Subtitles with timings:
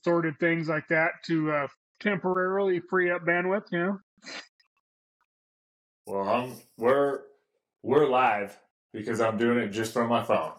[0.00, 1.66] assorted things like that to uh,
[2.00, 3.64] temporarily free up bandwidth.
[3.72, 3.98] You know.
[6.06, 7.20] Well, I'm, we're
[7.82, 8.58] we're live
[8.92, 10.52] because I'm doing it just from my phone.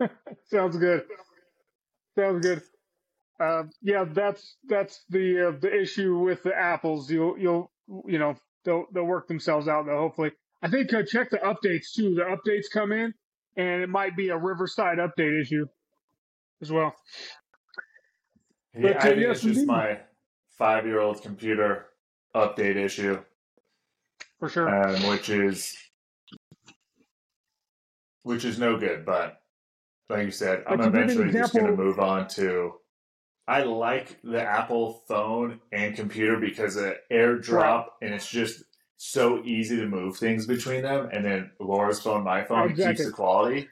[0.50, 1.04] Sounds good.
[2.18, 2.62] Sounds good.
[3.38, 7.10] Uh, yeah, that's that's the uh, the issue with the apples.
[7.10, 7.70] You'll you'll
[8.06, 9.98] you know they'll they'll work themselves out though.
[9.98, 12.14] Hopefully, I think uh, check the updates too.
[12.14, 13.12] The updates come in,
[13.56, 15.66] and it might be a Riverside update issue
[16.62, 16.94] as well.
[18.78, 19.98] Yeah, I think it's just my
[20.58, 21.86] five year old computer
[22.34, 23.18] update issue,
[24.38, 24.68] For sure.
[24.68, 25.76] um, which is
[28.22, 29.06] which is no good.
[29.06, 29.40] But
[30.08, 32.74] like you said, I'm But an eventually just going to move on to.
[33.48, 38.64] I like the Apple phone and computer because of AirDrop, and it's just
[38.96, 41.08] so easy to move things between them.
[41.12, 43.68] And then Laura's phone, my phone, it keeps the quality.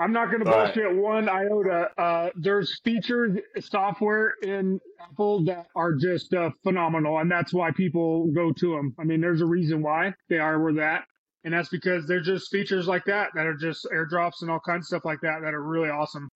[0.00, 1.90] I'm not going to bullshit one iota.
[1.98, 8.28] Uh, there's features, software in Apple that are just uh, phenomenal, and that's why people
[8.32, 8.94] go to them.
[8.98, 11.04] I mean, there's a reason why they are where that,
[11.42, 14.84] and that's because they're just features like that that are just airdrops and all kinds
[14.84, 16.28] of stuff like that that are really awesome.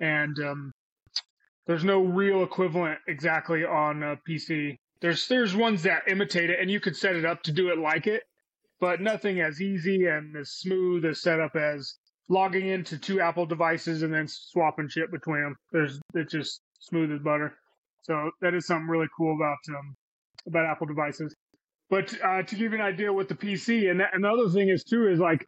[0.00, 0.72] And um,
[1.68, 4.76] there's no real equivalent exactly on a PC.
[5.00, 7.78] There's there's ones that imitate it, and you could set it up to do it
[7.78, 8.24] like it,
[8.80, 11.94] but nothing as easy and as smooth as setup as
[12.28, 15.56] logging into two Apple devices and then swapping shit between them.
[15.72, 17.54] There's it's just smooth as butter.
[18.02, 19.96] So that is something really cool about um,
[20.46, 21.34] about Apple devices.
[21.88, 25.08] But uh, to give you an idea with the PC, and another thing is too
[25.08, 25.46] is like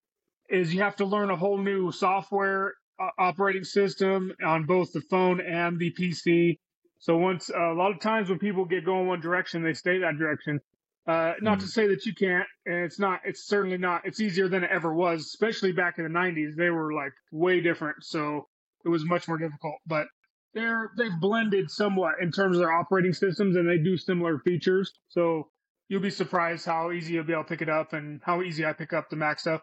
[0.49, 5.03] is you have to learn a whole new software uh, operating system on both the
[5.11, 6.59] phone and the PC.
[7.01, 10.17] So once a lot of times when people get going one direction, they stay that
[10.19, 10.61] direction.
[11.09, 13.21] Uh, not to say that you can't, and it's not.
[13.25, 14.03] It's certainly not.
[14.05, 16.55] It's easier than it ever was, especially back in the '90s.
[16.55, 18.47] They were like way different, so
[18.85, 19.77] it was much more difficult.
[19.87, 20.07] But
[20.53, 24.93] they're they've blended somewhat in terms of their operating systems, and they do similar features.
[25.09, 25.49] So
[25.89, 28.67] you'll be surprised how easy you'll be able to pick it up, and how easy
[28.67, 29.63] I pick up the Mac stuff.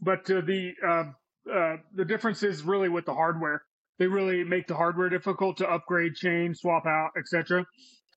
[0.00, 3.62] But uh, the uh, uh, the difference is really with the hardware.
[3.98, 7.66] They really make the hardware difficult to upgrade, change, swap out, etc.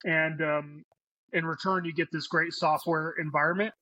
[0.04, 0.84] And um,
[1.32, 3.74] in return, you get this great software environment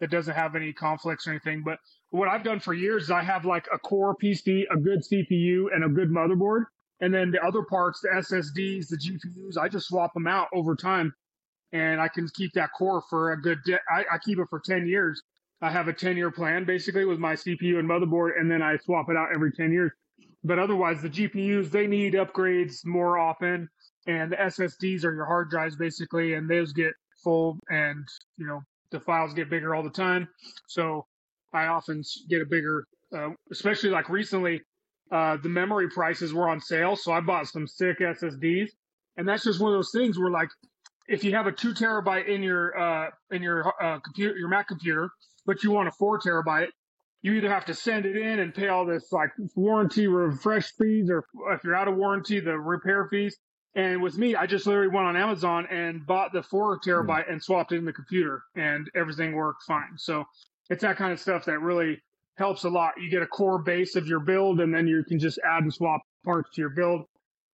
[0.00, 1.62] that doesn't have any conflicts or anything.
[1.64, 1.78] But
[2.10, 5.66] what I've done for years is I have like a core PC, a good CPU,
[5.72, 6.64] and a good motherboard.
[7.00, 10.76] And then the other parts, the SSDs, the GPUs, I just swap them out over
[10.76, 11.14] time.
[11.72, 14.60] And I can keep that core for a good, de- I, I keep it for
[14.60, 15.22] 10 years.
[15.60, 18.76] I have a 10 year plan basically with my CPU and motherboard, and then I
[18.84, 19.92] swap it out every 10 years.
[20.44, 23.68] But otherwise, the GPUs, they need upgrades more often.
[24.06, 26.92] And the SSDs are your hard drives basically, and those get
[27.22, 28.04] full and,
[28.36, 28.60] you know,
[28.90, 30.28] the files get bigger all the time.
[30.66, 31.06] So
[31.52, 32.84] I often get a bigger,
[33.16, 34.60] uh, especially like recently,
[35.10, 36.96] uh, the memory prices were on sale.
[36.96, 38.70] So I bought some sick SSDs.
[39.16, 40.48] And that's just one of those things where like,
[41.06, 44.68] if you have a two terabyte in your, uh, in your, uh, computer, your Mac
[44.68, 45.10] computer,
[45.46, 46.68] but you want a four terabyte,
[47.22, 51.08] you either have to send it in and pay all this like warranty refresh fees,
[51.10, 53.36] or if you're out of warranty, the repair fees.
[53.76, 57.42] And with me, I just literally went on Amazon and bought the four terabyte and
[57.42, 59.96] swapped it in the computer, and everything worked fine.
[59.96, 60.24] So
[60.70, 62.00] it's that kind of stuff that really
[62.36, 62.94] helps a lot.
[63.00, 65.74] You get a core base of your build, and then you can just add and
[65.74, 67.06] swap parts to your build.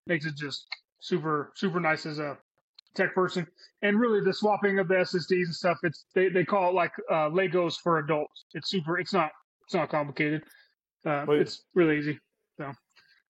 [0.06, 0.66] Makes it just
[1.00, 2.36] super super nice as a
[2.94, 3.46] tech person.
[3.82, 6.92] And really, the swapping of the SSDs and stuff, it's they, they call it like
[7.10, 8.44] uh, Legos for adults.
[8.52, 8.98] It's super.
[8.98, 9.30] It's not
[9.64, 10.42] it's not complicated.
[11.06, 12.18] Uh, it's really easy.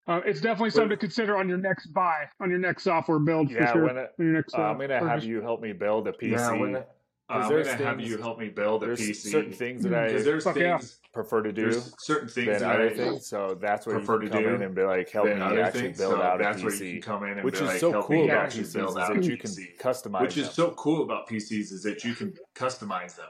[0.07, 0.13] So.
[0.15, 3.51] Uh, it's definitely something to consider on your next buy, on your next software build
[3.53, 3.85] for Yeah, sure.
[3.85, 6.13] when it, on your next, uh, uh, I'm gonna have you help me build a
[6.13, 6.31] PC.
[6.33, 6.83] Yeah, when, uh,
[7.29, 9.31] I'm gonna have you help me build a There's PC.
[9.31, 10.81] certain things that I there's Fuck yeah.
[11.13, 13.27] prefer to do there's certain things than that other I things.
[13.29, 15.39] So that's where you prefer can to come do in and be like, help than
[15.39, 15.99] me actually things.
[15.99, 16.93] build so out a that's where you PC.
[16.95, 18.91] can come in and Which be is like, so help cool me about PCs build
[18.91, 19.79] is out a that you can PC.
[19.79, 20.55] customize Which is them.
[20.55, 23.27] so cool about PCs is that you can customize them.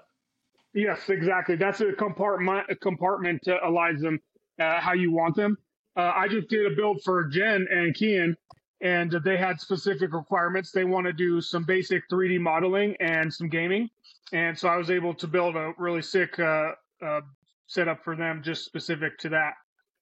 [0.73, 1.57] Yes, exactly.
[1.57, 4.21] That's a compartment compartment to align them
[4.61, 5.59] uh, how you want them.
[6.01, 8.35] Uh, I just did a build for Jen and Kian,
[8.81, 10.73] and they had specific requirements.
[10.73, 13.91] They want to do some basic 3D modeling and some gaming,
[14.33, 16.71] and so I was able to build a really sick uh,
[17.05, 17.21] uh,
[17.67, 19.53] setup for them just specific to that.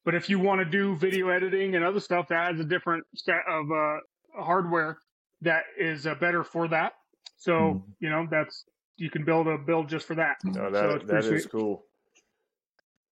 [0.05, 3.05] But if you want to do video editing and other stuff, that has a different
[3.17, 3.97] set of uh,
[4.41, 4.99] hardware
[5.41, 6.93] that is uh, better for that.
[7.39, 7.83] So Mhm.
[7.99, 8.65] you know that's
[8.97, 10.37] you can build a build just for that.
[10.45, 11.88] No, that it's that is cool.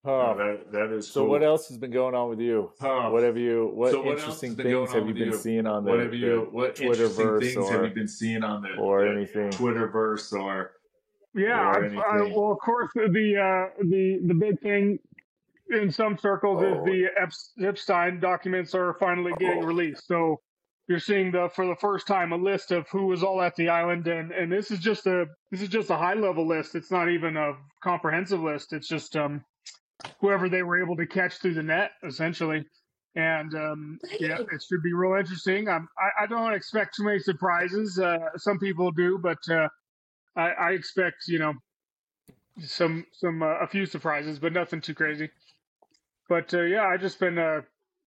[0.07, 1.31] Oh, Oh, that, that is so cool.
[1.31, 2.71] what else has been going on with you?
[2.81, 3.71] Oh, What have you?
[3.75, 5.33] What So what interesting has things have you been you?
[5.33, 6.45] seeing on the, what have you?
[6.45, 9.51] the What interesting Twitterverse things have you been seeing on the or the anything?
[9.51, 10.73] Twitterverse or
[11.35, 12.35] Yeah, or I've, I, anything?
[12.41, 14.99] well, of course, the uh, the the big thing
[15.71, 16.73] in some circles Oh.
[16.73, 19.67] is the Epstein documents are finally getting Oh.
[19.67, 20.07] released.
[20.07, 20.41] So
[20.87, 23.69] you're seeing the for the first time a list of who was all at the
[23.69, 26.77] island, and and this is just a this is just a high level list.
[26.77, 28.73] It's not even a comprehensive list.
[28.73, 29.45] It's just um
[30.21, 32.65] whoever they were able to catch through the net, essentially.
[33.15, 35.69] And um, yeah, it should be real interesting.
[35.69, 37.99] Um, I, I don't expect too many surprises.
[37.99, 39.69] Uh, some people do, but uh,
[40.37, 41.55] I, I expect you know
[42.63, 45.31] some some uh, a few surprises, but nothing too crazy.
[46.29, 47.63] But uh, yeah, I've just been uh,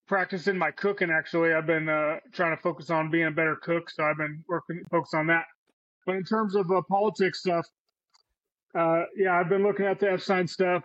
[0.07, 1.09] practicing my cooking.
[1.09, 4.43] Actually, I've been uh, trying to focus on being a better cook, so I've been
[4.47, 5.45] working focus on that.
[6.05, 7.65] But in terms of uh, politics stuff,
[8.75, 10.83] uh, yeah, I've been looking at the Epstein stuff.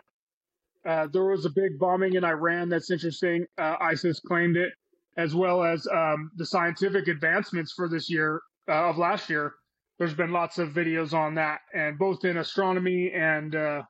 [0.87, 2.69] Uh, there was a big bombing in Iran.
[2.69, 3.47] That's interesting.
[3.59, 4.73] Uh, ISIS claimed it,
[5.17, 9.55] as well as um, the scientific advancements for this year uh, of last year.
[9.99, 13.83] There's been lots of videos on that, and both in astronomy and uh,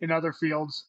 [0.00, 0.88] in other fields.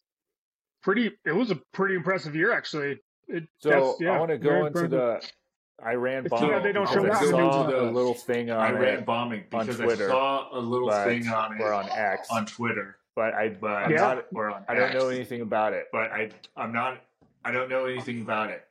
[0.82, 1.12] Pretty.
[1.26, 2.98] It was a pretty impressive year, actually.
[3.28, 4.90] It, So yeah, I want to go into impressive.
[4.92, 6.50] the Iran It's bombing.
[6.50, 7.30] bad they don't because show I that.
[7.30, 10.60] saw the a little thing on Iran it, bombing on because Twitter, I saw a
[10.60, 13.98] little thing on it on X, on Twitter, but I but I'm Yeah.
[13.98, 14.26] not.
[14.36, 15.88] or I don't know anything about it.
[15.92, 17.00] But I I'm not
[17.44, 18.64] I don't know anything about it.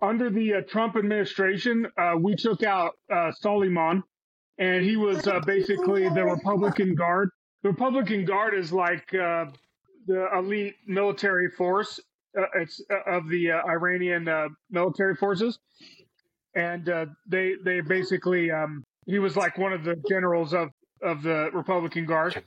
[0.00, 4.04] under the uh, Trump administration, uh, we took out uh, Soleiman,
[4.58, 7.30] and he was uh, basically the Republican Guard.
[7.64, 9.46] The Republican Guard is like uh,
[10.06, 11.98] the elite military force.
[12.38, 15.58] Uh, it's uh, of the uh, Iranian uh, military forces,
[16.54, 20.68] and uh, they they basically um, he was like one of the generals of
[21.02, 22.40] of the Republican Guard.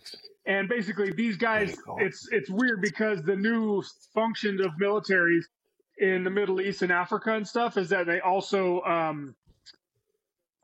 [0.45, 3.83] And basically, these guys, it's it's weird because the new
[4.13, 5.43] function of militaries
[5.99, 9.35] in the Middle East and Africa and stuff is that they also um,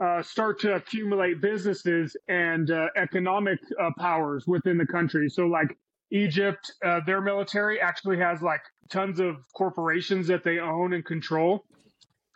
[0.03, 5.29] uh, start to accumulate businesses and uh, economic uh, powers within the country.
[5.29, 5.77] So, like
[6.11, 11.65] Egypt, uh, their military actually has like tons of corporations that they own and control.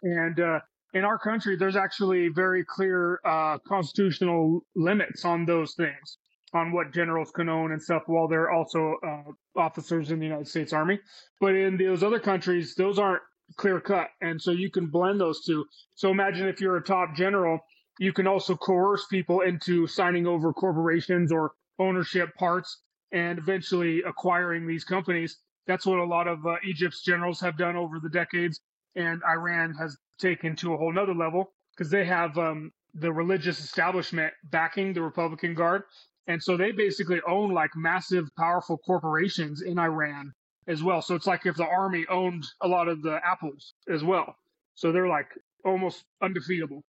[0.04, 0.60] And uh,
[0.94, 6.18] in our country, there's actually very clear uh, constitutional limits on those things,
[6.53, 10.48] on what generals can own and stuff, while they're also uh, officers in the United
[10.48, 11.00] States Army.
[11.39, 13.21] But in those other countries, those aren't
[13.57, 14.09] clear cut.
[14.21, 15.65] And so you can blend those two.
[15.95, 17.59] So imagine if you're a top general,
[18.00, 22.80] you can also coerce people into signing over corporations or ownership parts
[23.12, 25.38] and eventually acquiring these companies.
[25.68, 28.59] That's what a lot of uh, Egypt's generals have done over the decades.
[28.95, 33.59] And Iran has taken to a whole nother level because they have um, the religious
[33.59, 35.83] establishment backing the Republican Guard.
[36.28, 40.34] And so they basically own like massive, powerful corporations in Iran
[40.68, 41.02] as well.
[41.02, 44.36] So it's like if the army owned a lot of the apples as well.
[44.76, 45.28] So they're like
[45.66, 46.84] almost undefeatable.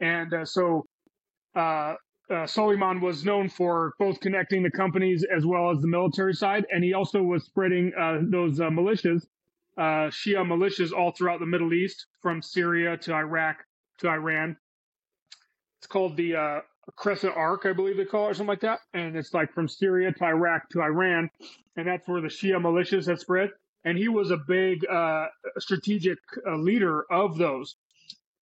[0.00, 0.84] And uh, so
[1.54, 1.94] uh,
[2.30, 6.64] uh, Soleiman was known for both connecting the companies as well as the military side,
[6.70, 9.26] and he also was spreading uh, those uh, militias,
[9.76, 13.64] uh, Shia militias, all throughout the Middle East, from Syria to Iraq
[13.98, 14.56] to Iran.
[15.78, 16.60] It's called the uh,
[16.96, 18.80] Crescent Arc, I believe they call it, or something like that.
[18.94, 21.30] And it's like from Syria to Iraq to Iran,
[21.76, 23.50] and that's where the Shia militias have spread.
[23.84, 25.26] And he was a big uh,
[25.58, 27.76] strategic uh, leader of those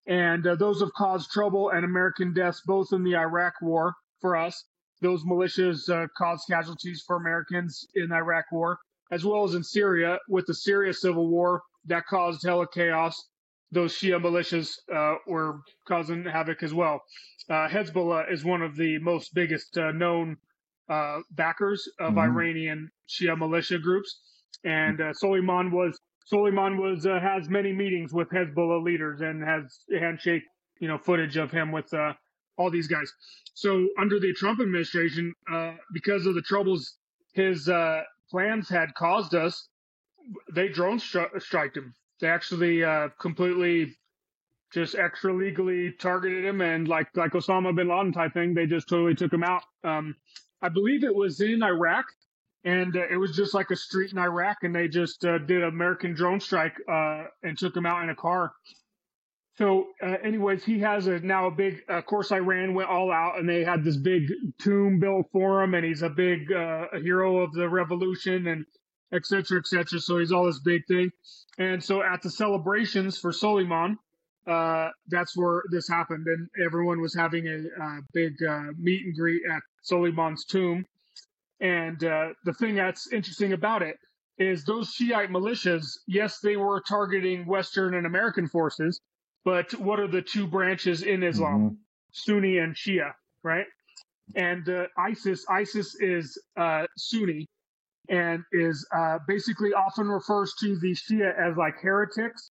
[0.07, 4.37] and uh, those have caused trouble and American deaths both in the Iraq War for
[4.37, 4.65] us.
[5.01, 8.79] Those militias uh, caused casualties for Americans in the Iraq War,
[9.11, 13.29] as well as in Syria with the Syria civil war that caused hella chaos.
[13.73, 17.01] Those Shia militias uh, were causing havoc as well.
[17.51, 20.37] Uh, Hezbollah is one of the most biggest uh, known
[20.89, 22.19] uh, backers of Mhm.
[22.31, 24.21] Iranian Shia militia groups,
[24.65, 25.99] and uh, Soleiman was
[26.33, 30.45] Soleiman was uh, has many meetings with Hezbollah leaders and has handshake,
[30.81, 32.13] you know, footage of him with uh,
[32.57, 33.13] all these guys.
[33.55, 36.99] So under the Trump administration, uh, because of the troubles
[37.33, 39.69] his uh, plans had caused us,
[40.55, 41.95] they drone stri- striked him.
[42.21, 43.97] They actually uh, completely
[44.73, 48.89] just extra legally targeted him and like like Osama bin Laden type thing, they just
[48.89, 49.63] totally took him out.
[49.85, 50.15] Um,
[50.63, 52.05] I believe it was in Iraq,
[52.65, 55.63] and uh, it was just like a street in Iraq, and they just uh, did
[55.63, 58.53] American drone strike uh, and took him out in a car.
[59.57, 61.83] So, uh, anyways, he has a now a big.
[61.89, 64.23] Of course, Iran went all out, and they had this big
[64.59, 68.65] tomb built for him, and he's a big uh, a hero of the revolution, and
[69.13, 69.99] et cetera, et cetera.
[69.99, 71.11] So he's all this big thing.
[71.59, 73.99] And so at the celebrations for Soleiman,
[74.47, 79.17] uh, that's where this happened, and everyone was having a uh, big uh, meet and
[79.17, 80.85] greet at Soleiman's tomb.
[81.61, 83.97] And uh, the thing that's interesting about it
[84.39, 88.99] is those Shiite militias, yes, they were targeting Western and American forces,
[89.45, 91.79] but what are the two branches in Islam?
[92.13, 93.13] Sunni and Shia,
[93.45, 93.67] right?
[94.35, 97.47] And uh, ISIS, ISIS is uh, Sunni
[98.09, 102.51] and is uh, basically often refers to the Shia as like heretics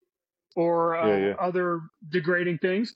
[0.56, 1.34] or uh, Yeah, yeah.
[1.40, 1.80] other
[2.10, 2.94] degrading things.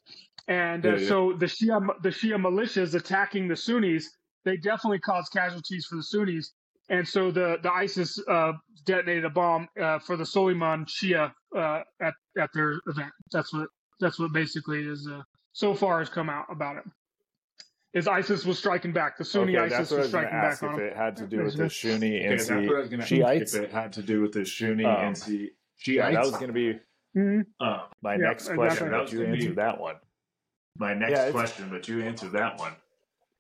[0.49, 1.09] And uh, Yeah, yeah.
[1.09, 4.11] so the Shia the Shia militias attacking the Sunnis,
[4.45, 6.53] they definitely caused casualties for the Sunnis.
[6.91, 8.53] And so the the ISIS uh,
[8.85, 13.11] detonated a bomb uh, for the Suleiman Shia uh, at at their event.
[13.33, 13.69] That's what
[14.01, 16.85] that's what basically is uh, so far has come out about it.
[17.95, 19.17] Is ISIS was striking back?
[19.17, 20.87] The Sunni okay, ISIS that's what I was was striking back on if them.
[20.89, 23.55] it had to do with the Shuni Okay, and that's what I was gonna Shiites.
[23.55, 25.53] If it had to do with the Shuni Um, and the
[25.87, 26.15] Yeah, Shiites.
[26.17, 26.81] that was going to be
[27.17, 27.47] Mhm.
[27.61, 29.97] um, my Yeah, next question, but you gonna be- answered that one.
[30.79, 32.73] my next Yeah, question, but you answered that one.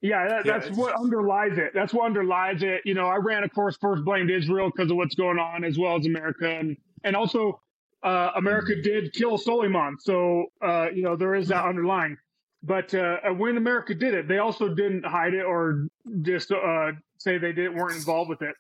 [0.01, 1.73] Yeah, that, Yeah, that's what underlies it.
[1.75, 2.83] That's what underlies it.
[2.85, 5.97] You know, Iran, of course, first blamed Israel because of what's going on, as well
[5.97, 7.61] as America, and and also
[8.03, 9.97] uh, America did kill Soleiman.
[9.99, 12.17] So uh, you know there is that underlying.
[12.63, 15.87] But uh, when America did it, they also didn't hide it or
[16.23, 18.55] just uh, say they didn't weren't involved with it.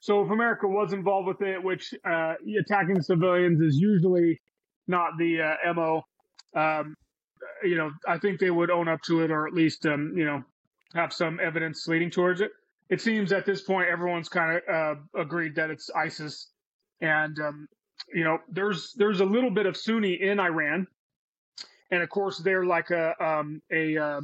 [0.00, 4.40] So if America was involved with it, which uh, attacking civilians is usually
[4.88, 6.02] not the uh, mo,
[6.54, 6.94] um,
[7.62, 10.24] you know, I think they would own up to it, or at least um, you
[10.24, 10.42] know
[10.94, 12.50] have some evidence leading towards it.
[12.88, 16.48] It seems at this point everyone's kind of uh, agreed that it's ISIS,
[17.00, 17.68] and um,
[18.12, 20.86] you know there's there's a little bit of Sunni in Iran,
[21.90, 24.20] and of course they're like a um, a a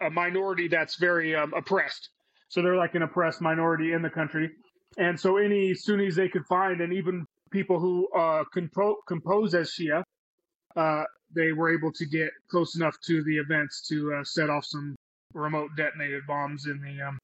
[0.00, 2.10] a minority that's very um, oppressed.
[2.48, 4.50] So they're like an oppressed minority in the country,
[4.96, 9.70] and so any Sunnis they could find, and even people who uh, compo- compose as
[9.70, 10.02] Shia,
[10.76, 14.64] uh, they were able to get close enough to the events to uh, set off
[14.64, 14.96] some
[15.32, 17.18] remote detonated bombs in the um,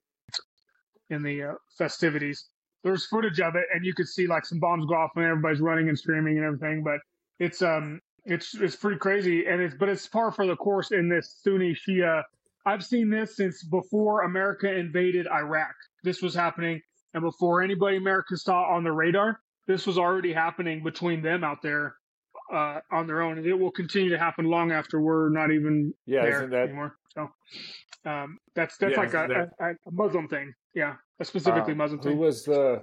[1.10, 2.46] in the uh, festivities.
[2.84, 5.60] There's footage of it, and you could see like some bombs go off and everybody's
[5.60, 6.82] running and screaming and everything.
[6.82, 7.00] But
[7.40, 11.08] it's um it's it's pretty crazy, and it's but it's par for the course in
[11.08, 12.22] this Sunni Shia.
[12.64, 15.75] I've seen this since before America invaded Iraq.
[16.04, 16.80] This was happening,
[17.14, 21.62] and before anybody America saw on the radar, this was already happening between them out
[21.62, 21.94] there
[22.52, 25.94] uh, on their own, and it will continue to happen long after we're not even
[26.06, 26.96] Yeah, there isn't that anymore.
[27.14, 27.28] So
[28.04, 30.52] um, that's that's Yeah, like a, that- a, a Muslim thing.
[30.74, 32.18] Yeah, a specifically um, Muslim who thing.
[32.18, 32.82] was the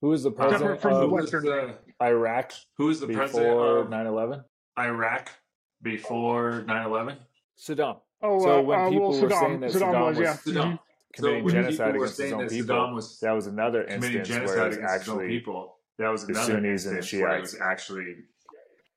[0.00, 3.46] who was the president from the of who Western the Iraq who was the president
[3.48, 4.44] before of 9/11?
[4.78, 5.30] Iraq
[5.82, 7.16] before 9/11?
[7.58, 10.18] Saddam Oh, so uh, when uh, people well, were Saddam, saying that Saddam, Saddam was,
[10.18, 10.34] was yeah.
[10.34, 10.72] Saddam.
[10.72, 10.78] Mhm.
[11.14, 14.28] committing when genocide against his own that people, Saddam was that was another committing instance
[14.28, 15.77] genocide where it was against his own actually people.
[15.98, 17.52] That was the another Sunnis and the instance it Shiites.
[17.52, 18.14] was actually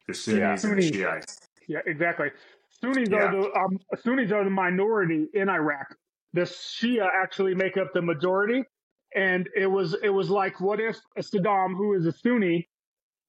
[0.08, 0.50] the Sunnis Yeah.
[0.51, 0.86] and the Sunnis.
[0.89, 1.39] Shiites.
[1.67, 2.31] Yeah, exactly.
[2.70, 3.17] Sunnis Yeah.
[3.17, 5.96] are the um, Sunnis are the minority in Iraq.
[6.34, 8.63] The Shia actually make up the majority,
[9.15, 12.70] and it was it was like, what if Saddam, who is a Sunni,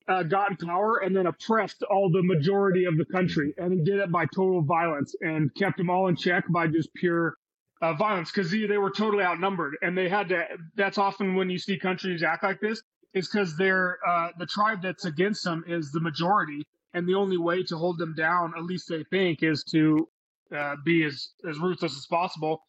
[0.08, 3.80] uh, got in power and then oppressed all the majority of the country, and he
[3.82, 7.36] did it by total violence and kept them all in check by just pure
[7.80, 10.44] uh, violence because they, they were totally outnumbered, and they had to.
[10.76, 12.82] That's often when you see countries act like this,
[13.14, 16.62] is because they're uh, the tribe that's against them is the majority,
[16.94, 20.08] and the only way to hold them down, at least they think, is to
[20.56, 22.62] uh, be as as ruthless as possible.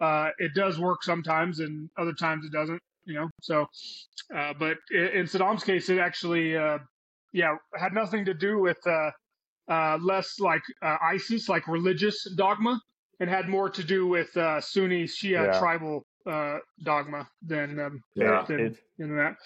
[0.00, 2.80] Uh, it does work sometimes, and other times it doesn't.
[3.04, 3.66] You know, so.
[4.34, 6.78] Uh, but in, in Saddam's case, it actually, uh,
[7.32, 9.10] yeah, had nothing to do with uh,
[9.68, 12.80] uh, less like uh, ISIS, like religious dogma.
[13.20, 15.58] and had more to do with uh, Sunni Shia Yeah.
[15.58, 18.44] tribal uh, dogma than um, Yeah.
[18.46, 19.36] than It- know that.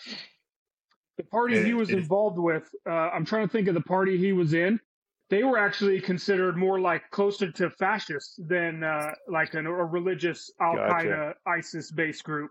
[1.21, 4.17] The party It- he was involved with, uh, I'm trying to think of the party
[4.17, 4.81] he was in.
[5.29, 10.51] They were actually considered more like closer to fascists than uh, like an, a religious
[10.61, 12.51] Al Qaeda ISIS based group.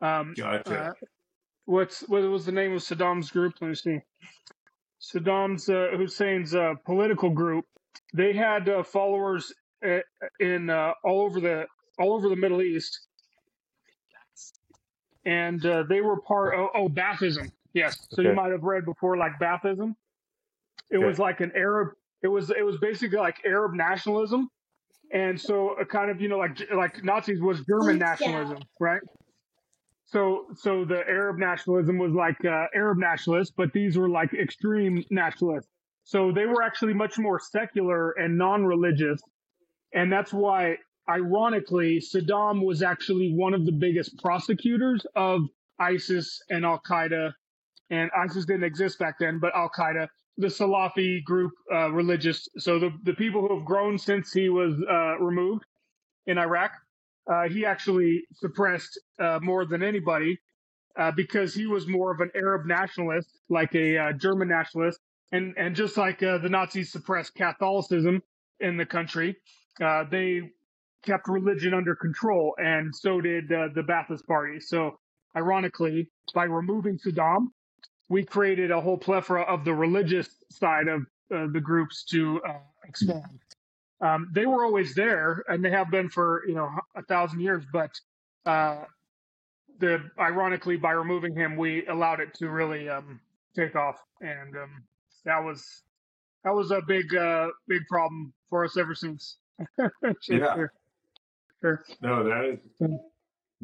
[0.00, 0.80] Um, Gotcha.
[0.80, 0.92] uh,
[1.66, 3.54] what's what was the name of Saddam's group?
[3.60, 4.00] Let me see.
[5.00, 7.66] Saddam's uh, Hussein's uh, political group.
[8.14, 9.52] They had uh, followers
[10.40, 11.66] in uh, all over the
[11.98, 13.06] all over the Middle East,
[15.24, 16.54] and uh, they were part.
[16.56, 17.52] Oh, oh, Baathism.
[17.74, 18.06] Yes.
[18.10, 19.94] So you might have read before, like Baathism.
[20.90, 21.06] It Okay.
[21.06, 21.88] was like an Arab.
[22.22, 24.48] It was it was basically like Arab nationalism,
[25.12, 28.06] and so a kind of you know like like Nazis was German yeah.
[28.06, 29.00] nationalism, right?
[30.06, 35.04] So so the Arab nationalism was like uh, Arab nationalists, but these were like extreme
[35.10, 35.68] nationalists.
[36.04, 39.20] So they were actually much more secular and non-religious,
[39.92, 45.42] and that's why, ironically, Saddam was actually one of the biggest prosecutors of
[45.78, 47.32] ISIS and Al Qaeda.
[47.90, 52.46] And ISIS didn't exist back then, but Al Qaeda, the Salafi group, uh, religious.
[52.58, 55.64] So the the people who have grown since he was uh, removed
[56.26, 56.72] in Iraq,
[57.30, 60.38] uh, he actually suppressed uh, more than anybody
[60.98, 65.00] uh, because he was more of an Arab nationalist, like a uh, German nationalist,
[65.32, 68.22] and and just like the Nazis suppressed Catholicism
[68.60, 69.36] in the country,
[70.10, 70.42] they
[71.04, 74.60] kept religion under control, and so did the Ba'athist Party.
[74.60, 74.98] So,
[75.36, 77.48] ironically, by removing Saddam,
[78.08, 81.02] we created a whole plethora of the religious side of
[81.34, 83.40] uh, the groups to uh, expand.
[84.00, 87.64] Um, they were always there, and they have been for you know a thousand years.
[87.72, 87.90] But
[88.46, 88.84] uh,
[89.78, 93.20] the ironically, by removing him, we allowed it to really um,
[93.56, 94.84] take off, and um,
[95.24, 95.82] that was
[96.44, 99.38] that was a big uh, big problem for us ever since.
[100.28, 100.66] Yeah.
[101.60, 101.84] Sure.
[102.00, 102.44] No, that
[102.80, 102.90] is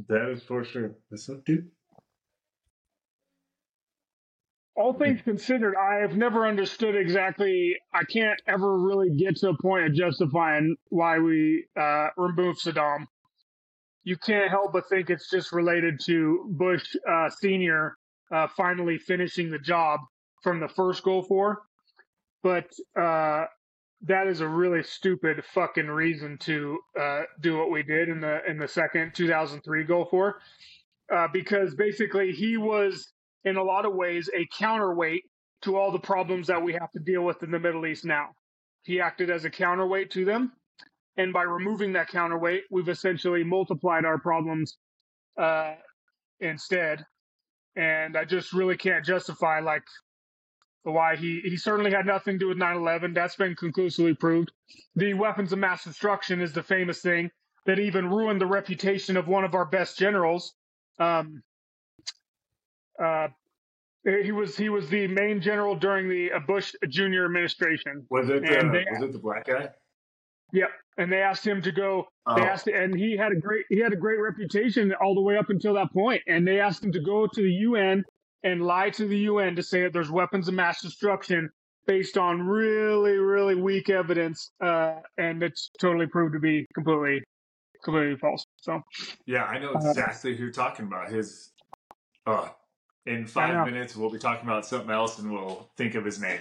[0.08, 0.90] that is for sure.
[1.08, 1.70] What's up, dude?
[4.76, 7.76] All things considered, I have never understood exactly.
[7.92, 13.06] I can't ever really get to a point of justifying why we uh, removed Saddam.
[14.02, 17.96] You can't help but think it's just related to Bush uh, Senior
[18.32, 20.00] uh, finally finishing the job
[20.42, 21.62] from the first Gulf War,
[22.42, 22.66] but
[23.00, 23.44] uh,
[24.02, 28.40] that is a really stupid fucking reason to uh, do what we did in the
[28.46, 30.40] in the second 2003 Gulf War,
[31.14, 33.13] uh, because basically he was
[33.44, 35.24] in a lot of ways a counterweight
[35.62, 38.28] to all the problems that we have to deal with in the Middle East now.
[38.82, 40.52] He acted as a counterweight to them.
[41.16, 44.76] And by removing that counterweight, we've essentially multiplied our problems
[45.40, 45.74] uh,
[46.40, 47.04] instead.
[47.76, 49.84] And I just really can't justify like
[50.82, 53.14] why he he certainly had nothing to do with 9/11.
[53.14, 54.52] That's been conclusively proved.
[54.96, 57.30] The weapons of mass destruction is the famous thing
[57.64, 60.54] that even ruined the reputation of one of our best generals.
[60.98, 61.42] Um,
[63.02, 63.28] uh,
[64.22, 68.06] he was he was the main general during the uh, Bush Junior administration.
[68.10, 69.68] Was it the they- was it the black guy?
[70.52, 72.06] Yep, and they asked him to go.
[72.36, 75.20] They Oh, asked, and he had a great he had a great reputation all the
[75.20, 76.22] way up until that point.
[76.28, 78.04] And they asked him to go to the UN
[78.44, 81.50] and lie to the UN to say that there's weapons of mass destruction
[81.86, 87.22] based on really really weak evidence, uh, and it's totally proved to be completely
[87.82, 88.44] completely false.
[88.60, 88.80] So
[89.26, 91.10] yeah, I know Uh, exactly who you're talking about.
[91.10, 91.52] His
[92.26, 92.48] uh
[93.06, 96.40] in five minutes we'll be talking about something else and we'll think of his name.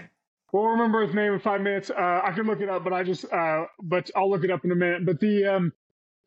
[0.51, 1.89] We'll remember his name in five minutes.
[1.89, 4.63] Uh, I can look it up, but I just, uh, but I'll look it up
[4.63, 5.03] in a minute.
[5.03, 5.73] But the, um,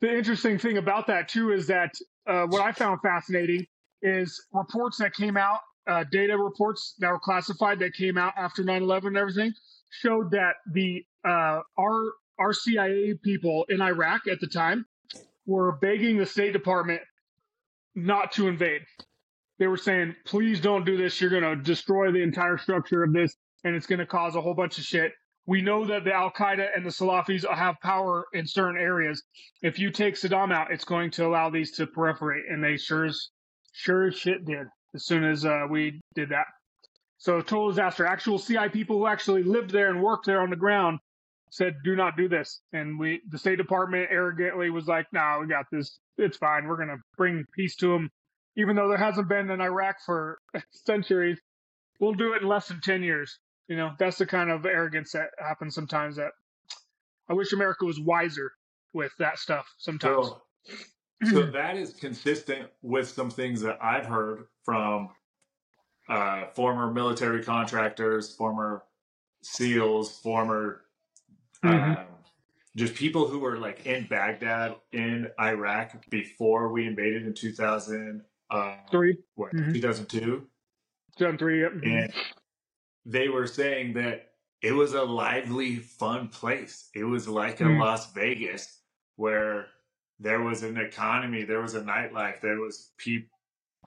[0.00, 1.94] the interesting thing about that too is that
[2.26, 3.66] uh, what I found fascinating
[4.02, 8.64] is reports that came out, uh, data reports that were classified that came out after
[8.64, 9.54] 9/11 and everything
[9.90, 14.84] showed that the uh, our our CIA people in Iraq at the time
[15.46, 17.00] were begging the State Department
[17.94, 18.82] not to invade.
[19.58, 21.20] They were saying, "Please don't do this.
[21.20, 24.40] You're going to destroy the entire structure of this." and it's going to cause a
[24.40, 25.12] whole bunch of shit.
[25.44, 29.22] We know that the Al Qaeda and the Salafis have power in certain areas.
[29.60, 33.06] If you take Saddam out, it's going to allow these to proliferate, and they sure
[33.06, 33.30] as
[33.72, 36.46] sure as shit did as soon as uh, we did that.
[37.18, 38.06] So total disaster.
[38.06, 41.00] Actual CI people who actually lived there and worked there on the ground
[41.50, 45.48] said, "Do not do this." And we, the State Department, arrogantly was like, "No, we
[45.48, 45.98] got this.
[46.18, 46.66] It's fine.
[46.66, 48.10] We're going to bring peace to them."
[48.56, 50.38] Even though there hasn't been in Iraq for
[50.70, 51.38] centuries,
[52.00, 53.38] we'll do it in less than ten years.
[53.68, 56.16] You know, that's the kind of arrogance that happens sometimes.
[56.16, 56.32] That
[57.28, 58.52] I wish America was wiser
[58.92, 60.28] with that stuff sometimes.
[60.28, 60.42] So,
[61.30, 65.10] so that is consistent with some things that I've heard from
[66.08, 68.84] uh, former military contractors, former
[69.42, 70.82] SEALs, former
[71.64, 71.98] Mhm.
[71.98, 72.06] um,
[72.76, 78.76] just people who were like in Baghdad in Iraq before we invaded in 2000, uh,
[78.90, 79.72] Three, what, Mhm.
[79.74, 80.48] 2002,
[81.16, 81.60] 2003.
[81.62, 81.72] Yep.
[81.72, 82.04] mhm.
[82.04, 82.12] and
[83.04, 84.32] they were saying that
[84.62, 86.90] it was a lively, fun place.
[86.94, 87.80] It was like a Mm.
[87.80, 88.82] Las Vegas
[89.16, 89.68] where
[90.18, 93.28] there was an economy, there was a nightlife, there was people.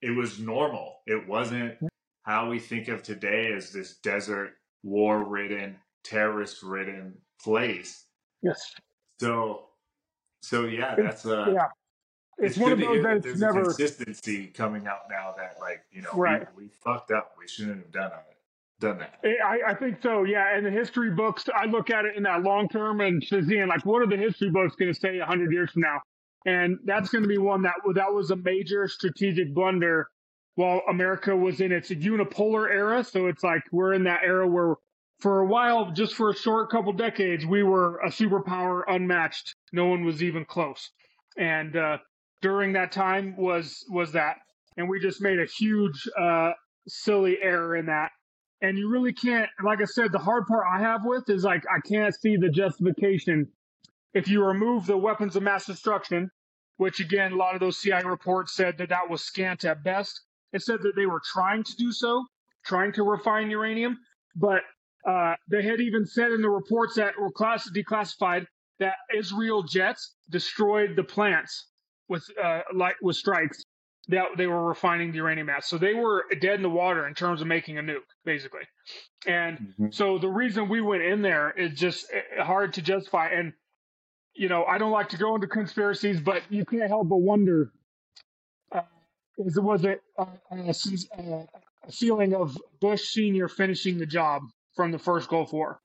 [0.01, 1.01] It was normal.
[1.07, 1.77] It wasn't
[2.23, 8.05] how we think of today as this desert, war-ridden, terrorist-ridden place.
[8.41, 8.75] Yes.
[9.19, 9.69] So,
[10.41, 11.67] so yeah, that's uh, yeah.
[12.41, 13.63] It's, one of those that there's never.
[13.63, 16.47] consistency coming out now that like you know Right.
[16.55, 17.33] we, we fucked up.
[17.37, 19.19] We shouldn't have done it, done that.
[19.45, 20.55] I, I think so, yeah.
[20.55, 23.85] And the history books, I look at it in that long term and seeing like,
[23.85, 25.99] what are the history books going to say hundred years from now?
[26.45, 30.07] And that's going to be one that that was a major strategic blunder
[30.55, 33.03] while America was in its unipolar era.
[33.03, 34.75] So it's like we're in that era where,
[35.19, 39.55] for a while, just for a short couple decades, we were a superpower unmatched.
[39.73, 40.91] No one was even close.
[41.37, 41.97] And uh,
[42.41, 44.37] during that time was was that,
[44.77, 46.51] and we just made a huge, uh,
[46.87, 48.11] silly error in that.
[48.61, 51.63] And you really can't like i said the hard part i have with is like
[51.73, 53.47] i can't see the justification.
[54.13, 56.29] If you remove the weapons of mass destruction
[56.77, 60.21] which again a lot of those CI reports said that that was scant at best
[60.53, 62.25] it said that they were trying to do so
[62.65, 63.97] trying to refine uranium.
[64.35, 64.61] But
[65.07, 68.45] uh, they had even said in the reports that were class- declassified
[68.79, 71.68] that israel jets destroyed the plants
[72.09, 73.63] with uh, like with strikes
[74.09, 75.63] that they were refining the uranium at.
[75.63, 78.63] So they were dead in the water in terms of making a nuke, basically.
[79.27, 79.87] And mm-hmm.
[79.91, 83.29] so the reason we went in there is just eh, hard to justify.
[83.29, 83.53] And
[84.33, 87.71] you know, I don't like to go into conspiracies, but you can't help but wonder:
[88.71, 88.81] uh,
[89.37, 91.47] is it was it a, a,
[91.87, 94.41] a feeling of Bush Senior finishing the job
[94.75, 95.81] from the first Gulf War?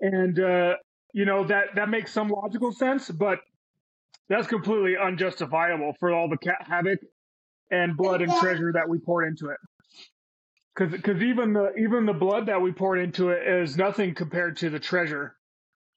[0.00, 0.74] And uh,
[1.14, 3.38] you know that that makes some logical sense, but
[4.28, 6.98] that's completely unjustifiable for all the havoc
[7.70, 9.58] and blood and treasure that we poured into it.
[10.74, 14.56] Because because even the even the blood that we poured into it is nothing compared
[14.58, 15.36] to the treasure.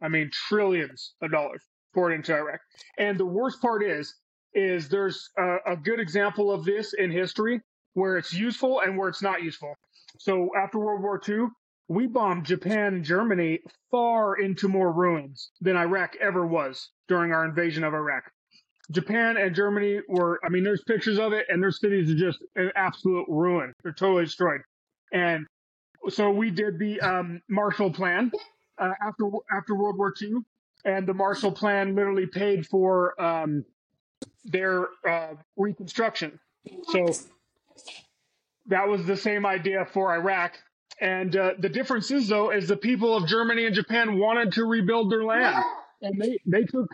[0.01, 1.63] I mean, trillions of dollars
[1.93, 2.59] poured into Iraq.
[2.97, 4.13] And the worst part is
[4.53, 7.61] is there's a, a good example of this in history
[7.93, 9.73] where it's useful and where it's not useful.
[10.19, 11.47] So after World War II,
[11.87, 13.59] we bombed Japan and Germany
[13.89, 18.23] far into more ruins than Iraq ever was during our invasion of Iraq.
[18.91, 22.39] Japan and Germany were, I mean, there's pictures of it, and their cities are just
[22.55, 23.73] an absolute ruin.
[23.83, 24.61] They're totally destroyed.
[25.11, 25.45] And
[26.09, 28.31] so we did the um, Marshall Plan
[28.77, 30.37] uh, after after World War II,
[30.85, 33.65] and the Marshall Plan literally paid for um,
[34.45, 36.39] their uh, reconstruction.
[36.89, 37.11] So
[38.67, 40.57] that was the same idea for Iraq.
[40.99, 44.65] And uh, the difference is, though, is the people of Germany and Japan wanted to
[44.65, 45.63] rebuild their land,
[46.01, 46.87] and they they took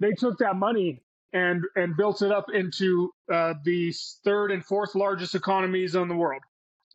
[0.00, 3.92] they took that money and and built it up into uh, the
[4.24, 6.42] third and fourth largest economies in the world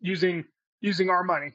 [0.00, 0.44] using
[0.80, 1.52] using our money,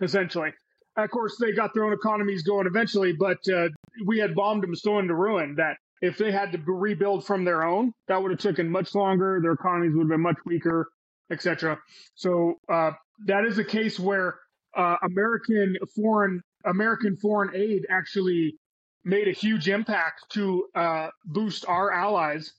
[0.00, 0.52] essentially.
[0.96, 3.68] Of course, they got their own economies going eventually, but uh,
[4.06, 7.64] we had bombed them so into ruin that if they had to rebuild from their
[7.64, 9.40] own, that would have taken much longer.
[9.42, 10.90] Their economies would have been much weaker,
[11.32, 11.78] etc.
[12.14, 12.92] So uh,
[13.26, 14.38] that is a case where
[14.76, 18.56] uh, American foreign American foreign aid actually
[19.04, 22.52] made a huge impact to uh, boost our allies.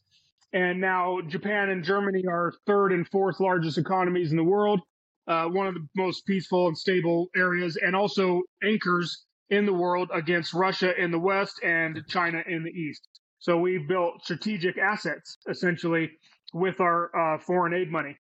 [0.54, 4.80] And now Japan and Germany are third and fourth largest economies in the world,
[5.28, 10.10] uh, one of the most peaceful and stable areas, and also anchors in the world
[10.14, 13.08] against Russia in the west and China in the east.
[13.40, 16.10] So we've built strategic assets essentially
[16.54, 18.18] with our uh, foreign aid money.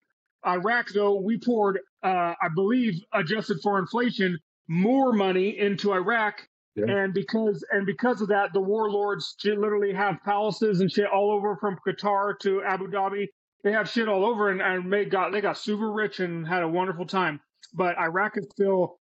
[0.47, 4.37] Iraq, though, we poured, uh, I believe, adjusted for inflation,
[4.69, 6.87] more money into Iraq yeah.
[6.89, 11.57] And because and because of that, the warlords literally have palaces and shit all over
[11.57, 13.27] from Qatar to Abu Dhabi.
[13.63, 16.63] They have shit all over, and, and they got they got super rich and had
[16.63, 17.41] a wonderful time.
[17.73, 18.99] But Iraq is still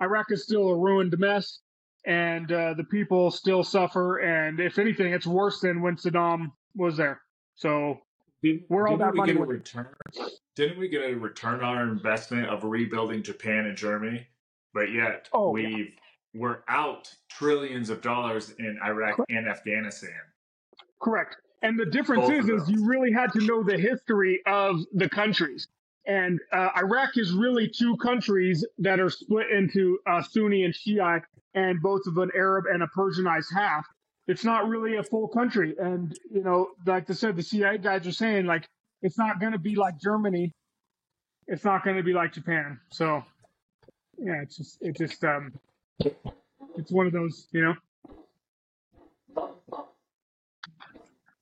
[0.00, 1.60] Iraq is still a ruined mess,
[2.06, 4.18] and uh, the people still suffer.
[4.18, 7.20] And if anything, it's worse than when Saddam was there.
[7.56, 7.98] So
[8.42, 9.88] did, where all that money get a return?
[10.54, 14.28] Didn't we get a return on our investment of rebuilding Japan and Germany?
[14.72, 15.84] But yet oh, we've yeah
[16.38, 19.30] we're out trillions of dollars in Iraq Correct.
[19.30, 20.10] and Afghanistan.
[21.00, 21.36] Correct.
[21.62, 25.08] And the difference Both is, is you really had to know the history of the
[25.08, 25.68] countries.
[26.06, 31.22] And uh, Iraq is really two countries that are split into uh, Sunni and Shiite,
[31.54, 33.84] and both of an Arab and a Persianized half.
[34.28, 35.74] It's not really a full country.
[35.78, 38.68] And, you know, like I said, the CIA guys are saying, like,
[39.02, 40.52] it's not going to be like Germany.
[41.48, 42.78] It's not going to be like Japan.
[42.92, 43.24] So,
[44.18, 45.52] yeah, it's just, it just, um,
[46.00, 47.74] it's one of those, you know.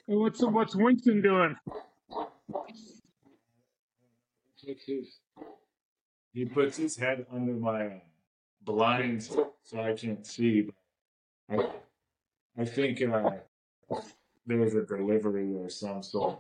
[0.07, 1.57] what's what's Winston doing?
[6.33, 8.03] He puts his head under my
[8.63, 10.69] blinds so I can't see.
[11.51, 11.59] I,
[12.59, 13.31] I think uh,
[14.47, 16.39] there's a delivery or some sort.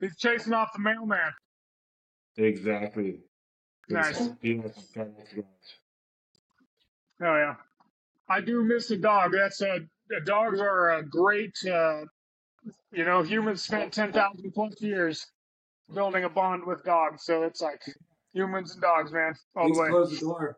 [0.00, 1.32] He's chasing off the mailman.
[2.36, 3.20] Exactly.
[3.88, 4.30] Nice.
[7.22, 7.54] Oh yeah,
[8.28, 9.32] I do miss the dog.
[9.32, 9.80] That's a
[10.24, 11.56] dogs are a great.
[11.66, 12.02] Uh,
[12.92, 15.26] you know, humans spent ten thousand plus years
[15.94, 17.80] building a bond with dogs, so it's like
[18.32, 19.88] humans and dogs, man, all the way.
[19.88, 20.56] Close the door.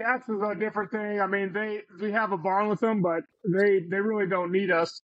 [0.00, 1.20] Cats is a different thing.
[1.20, 4.70] I mean, they we have a bond with them, but they they really don't need
[4.70, 5.02] us.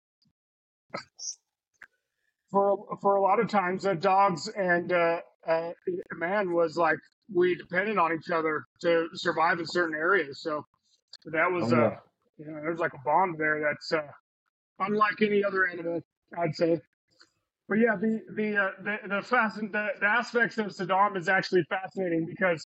[2.52, 5.71] for for a lot of times, that dogs and uh, uh,
[6.15, 6.99] man was like
[7.31, 10.41] we depended on each other to survive in certain areas.
[10.41, 10.65] So
[11.25, 11.86] that was, oh, yeah.
[11.86, 11.95] uh,
[12.38, 14.07] you know, there's like a bond there that's uh,
[14.79, 16.01] unlike any other animal,
[16.38, 16.81] I'd say.
[17.69, 21.63] But yeah, the the uh, the the, fascin- the the aspects of Saddam is actually
[21.69, 22.65] fascinating because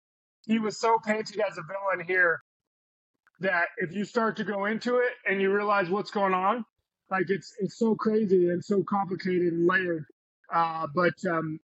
[0.47, 2.39] he was so painted as a villain here
[3.39, 6.65] that if you start to go into it and you realize what's going on,
[7.11, 10.05] like it's it's so crazy and so complicated and layered.
[10.51, 11.59] Uh, but um,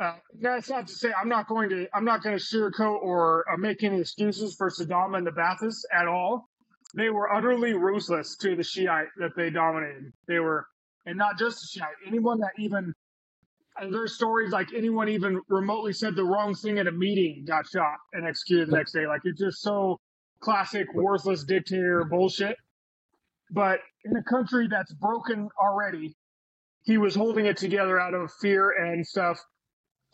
[0.00, 3.44] uh, that's not to say I'm not going to I'm not going to sugarcoat or
[3.52, 6.48] uh, make any excuses for Saddam and the Baathists at all.
[6.94, 10.12] They were utterly ruthless to the Shiite that they dominated.
[10.28, 10.66] They were,
[11.06, 12.92] and not just the Shiite, anyone that even
[13.90, 17.96] there's stories like anyone even remotely said the wrong thing at a meeting got shot
[18.12, 19.06] and executed the next day.
[19.06, 19.98] Like it's just so
[20.40, 22.56] classic worthless dictator bullshit.
[23.50, 26.14] But in a country that's broken already,
[26.84, 29.38] he was holding it together out of fear and stuff.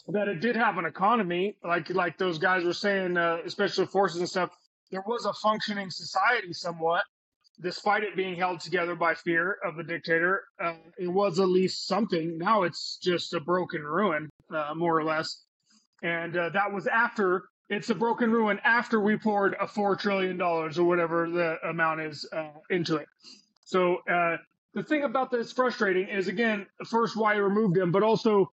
[0.08, 4.20] That it did have an economy, like like those guys were saying, uh, special forces
[4.20, 4.50] and stuff.
[4.90, 7.04] There was a functioning society somewhat,
[7.60, 10.44] despite it being held together by fear of the dictator.
[10.58, 12.38] Uh, it was at least something.
[12.38, 15.44] Now it's just a broken ruin, uh, more or less.
[16.02, 20.38] And uh, that was after it's a broken ruin after we poured a four trillion
[20.38, 23.06] dollars or whatever the amount is uh, into it.
[23.64, 24.38] So uh,
[24.72, 28.50] the thing about this frustrating is again, first why I removed him, but also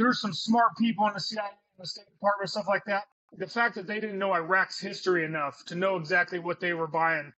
[0.00, 1.44] there's some smart people in the CIA,
[1.78, 3.04] the State Department, stuff like that.
[3.36, 6.86] The fact that they didn't know Iraq's history enough to know exactly what they were
[6.86, 7.32] buying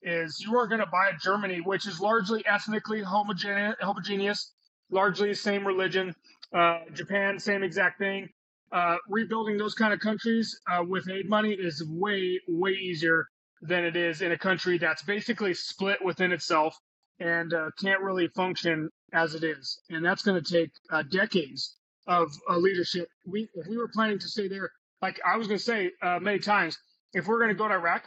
[0.00, 4.52] is you are going to buy Germany, which is largely ethnically homogeneous, homogeneous
[4.90, 6.14] largely the same religion.
[6.52, 8.28] Uh, Japan, same exact thing.
[8.70, 13.26] Uh, rebuilding those kind of countries uh, with aid money is way, way easier
[13.60, 16.78] than it is in a country that's basically split within itself
[17.18, 19.80] and uh, can't really function as it is.
[19.90, 23.08] And that's going to take uh, decades of uh, leadership.
[23.26, 24.70] We, if we were planning to stay there,
[25.02, 26.78] like I was going to say uh, many times,
[27.12, 28.04] if we're going to go to Iraq,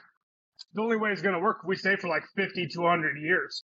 [0.73, 3.63] the only way it's going to work, we stay for like 50 to 100 years.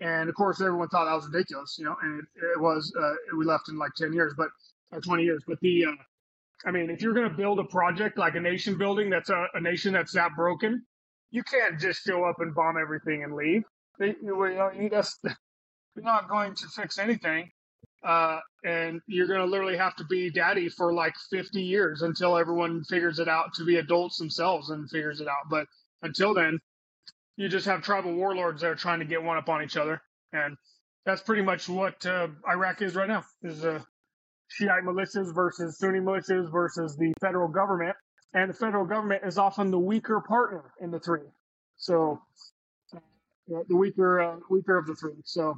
[0.00, 2.92] And of course, everyone thought that was ridiculous, you know, and it, it was,
[3.36, 4.48] we left in like 10 years, but,
[4.90, 5.42] or 20 years.
[5.46, 5.86] But the,
[6.66, 9.46] I mean, if you're going to build a project like a nation building that's a,
[9.54, 10.84] a, nation that's that broken,
[11.30, 13.64] you can't just show up and bomb everything and leave.
[13.98, 15.20] They, you know, just,
[15.94, 17.50] you're not going to fix anything.
[18.04, 22.36] Uh, and you're going to literally have to be daddy for like 50 years until
[22.36, 25.48] everyone figures it out to be adults themselves and figures it out.
[25.48, 25.66] But
[26.02, 26.58] until then,
[27.36, 30.00] you just have tribal warlords that are trying to get one up on each other.
[30.32, 30.56] And
[31.06, 33.24] that's pretty much what uh, Iraq is right now.
[33.42, 33.84] Is a
[34.48, 37.96] Shiite militias versus Sunni militias versus the federal government.
[38.34, 41.26] And the federal government is often the weaker partner in the three.
[41.76, 42.20] So
[42.94, 42.98] uh,
[43.68, 45.14] the weaker, uh, weaker of the three.
[45.24, 45.54] So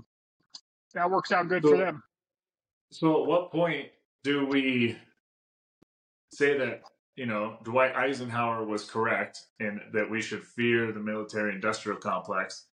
[0.95, 2.03] that works out good so, for them.
[2.99, 3.89] So at what point
[4.25, 4.97] do we
[6.33, 6.81] say that,
[7.15, 12.69] you know, Dwight Eisenhower was correct and that we should fear the military industrial complex?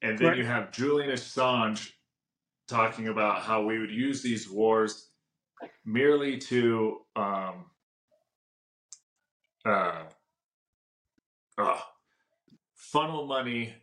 [0.00, 0.38] And then right.
[0.38, 1.90] you have Julian Assange
[2.68, 5.10] talking about how we would use these wars
[5.84, 7.66] merely to um,
[9.66, 10.04] uh,
[11.58, 11.80] uh,
[12.76, 13.74] funnel money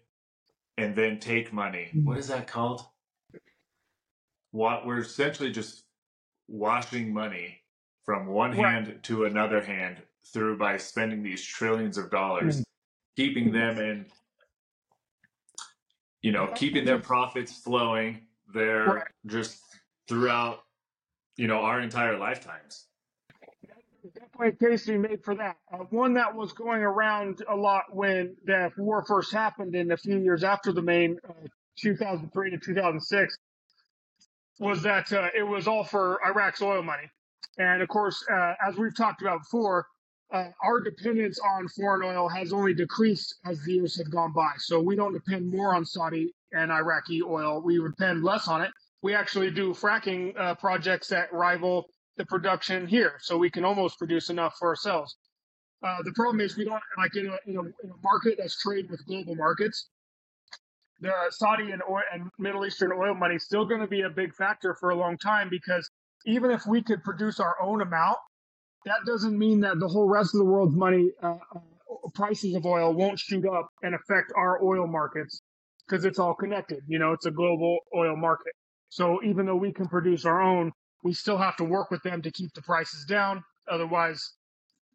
[0.80, 1.92] and then take money.
[1.94, 2.82] What is that called?
[4.56, 5.84] What we're essentially just
[6.48, 7.60] washing money
[8.06, 9.98] from one hand to another hand
[10.32, 13.22] through by spending these trillions of dollars, mm-hmm.
[13.22, 14.06] keeping them in,
[16.22, 18.22] you know, keeping their profits flowing.
[18.54, 19.60] They're just
[20.08, 20.62] throughout
[21.38, 22.88] you know, our entire lifetimes.
[24.14, 25.58] Definitely a case to be made for that.
[25.74, 29.98] Uh, one that was going around a lot when the war first happened in a
[29.98, 31.34] few years after the main, uh,
[31.78, 33.38] 2003 to 2006,
[34.60, 37.10] was that uh, it was all for Iraq's oil money.
[37.58, 39.86] And of course, uh, as we've talked about before,
[40.34, 44.52] uh, our dependence on foreign oil has only decreased as the years have gone by.
[44.58, 47.62] So we don't depend more on Saudi and Iraqi oil.
[47.62, 48.72] We depend less on it
[49.06, 51.86] we actually do fracking uh, projects that rival
[52.18, 55.16] the production here, so we can almost produce enough for ourselves.
[55.86, 58.60] Uh, the problem is we don't like in a, in a, in a market that's
[58.60, 59.90] trade with global markets.
[61.06, 64.10] The Saudi and, oil, and Middle Eastern oil money is still going to be a
[64.10, 65.88] big factor for a long time because
[66.26, 68.18] even if we could produce our own amount,
[68.86, 71.60] that doesn't mean that the whole rest of the world's money uh, uh
[72.14, 75.42] prices of oil won't shoot up and affect our oil markets
[75.86, 76.80] because it's all connected.
[76.88, 78.54] You know, it's a global oil market.
[78.90, 80.72] So even though we can produce our own,
[81.04, 83.44] we still have to work with them to keep the prices down.
[83.70, 84.22] Otherwise,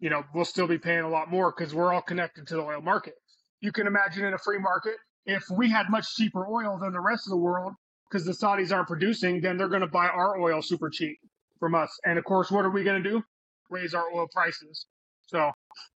[0.01, 2.63] you know, we'll still be paying a lot more because we're all connected to the
[2.63, 3.15] oil market.
[3.61, 7.01] You can imagine in a free market, if we had much cheaper oil than the
[7.01, 7.73] rest of the world,
[8.09, 11.19] because the Saudis aren't producing, then they're going to buy our oil super cheap
[11.59, 11.97] from us.
[12.05, 13.23] And of course, what are we going to do?
[13.69, 14.87] Raise our oil prices.
[15.27, 15.53] So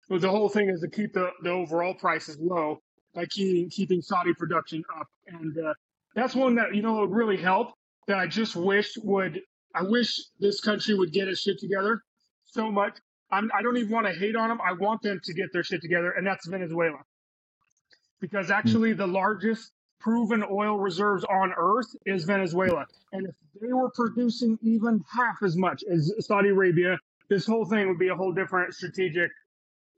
[0.09, 2.79] the whole thing is to keep the, the overall prices low
[3.15, 5.09] by keeping, keeping Saudi production up.
[5.27, 5.75] And uh,
[6.15, 7.73] that's one that, you know, would really help
[8.07, 9.41] that I just wish would.
[9.75, 12.01] I wish this country would get its shit together
[12.45, 12.97] so much.
[13.33, 14.61] I'm, I don't even want to hate on them.
[14.65, 16.99] I want them to get their shit together, and that's Venezuela.
[18.25, 18.97] Because actually, mm.
[18.97, 22.87] the largest proven oil reserves on earth is Venezuela.
[23.13, 27.87] And if they were producing even half as much as Saudi Arabia, this whole thing
[27.87, 29.31] would be a whole different strategic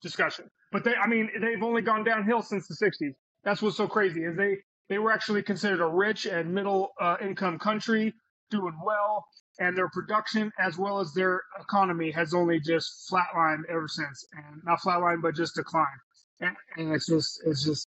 [0.02, 0.50] discussion.
[0.72, 3.14] But they, I mean, they've only gone downhill since the 60s.
[3.44, 4.56] That's what's so crazy is they
[4.88, 8.12] they were actually considered a rich and middle uh, income country,
[8.50, 9.24] doing well.
[9.60, 14.60] and their production as well as their economy has only just flatlined ever since, and
[14.64, 16.00] not flatlined but just declined.
[16.40, 17.86] And, and it's just it's just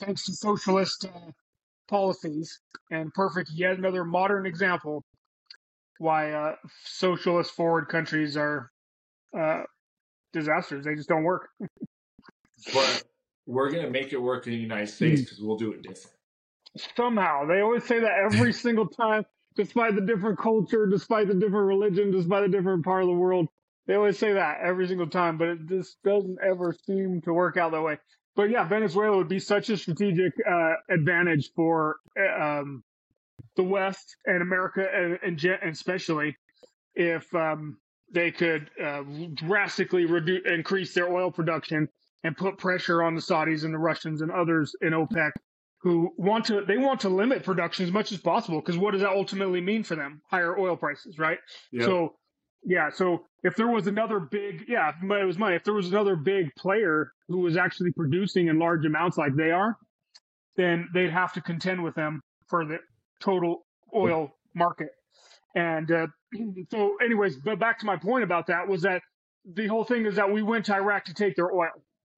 [0.00, 1.30] thanks to socialist uh,
[1.88, 5.04] policies and perfect yet another modern example
[5.98, 8.70] why uh, socialist forward countries are
[9.38, 9.62] uh,
[10.32, 10.84] disasters.
[10.84, 11.48] They just don't work.
[12.72, 13.04] but
[13.46, 16.16] we're gonna make it work in the United States because we'll do it different.
[16.96, 19.24] Somehow, they always say that every single time,
[19.56, 23.48] despite the different culture, despite the different religion, despite the different part of the world.
[23.86, 27.56] They always say that every single time, but it just doesn't ever seem to work
[27.56, 27.98] out that way.
[28.34, 31.96] But yeah, Venezuela would be such a strategic uh, advantage for
[32.40, 32.82] um,
[33.56, 36.36] the West and America, and, and especially
[36.94, 37.76] if um,
[38.12, 39.02] they could uh,
[39.34, 41.88] drastically reduce, increase their oil production
[42.24, 45.32] and put pressure on the Saudis and the Russians and others in OPEC
[45.82, 49.00] who want to they want to limit production as much as possible because what does
[49.00, 50.20] that ultimately mean for them?
[50.30, 51.38] Higher oil prices, right?
[51.72, 51.84] Yep.
[51.84, 52.14] So
[52.64, 55.56] yeah, so if there was another big yeah, it was money.
[55.56, 59.50] If there was another big player who was actually producing in large amounts like they
[59.50, 59.76] are,
[60.56, 62.78] then they'd have to contend with them for the
[63.20, 64.90] total oil market.
[65.54, 66.06] And uh,
[66.70, 69.02] so, anyways, but back to my point about that was that
[69.44, 71.72] the whole thing is that we went to Iraq to take their oil,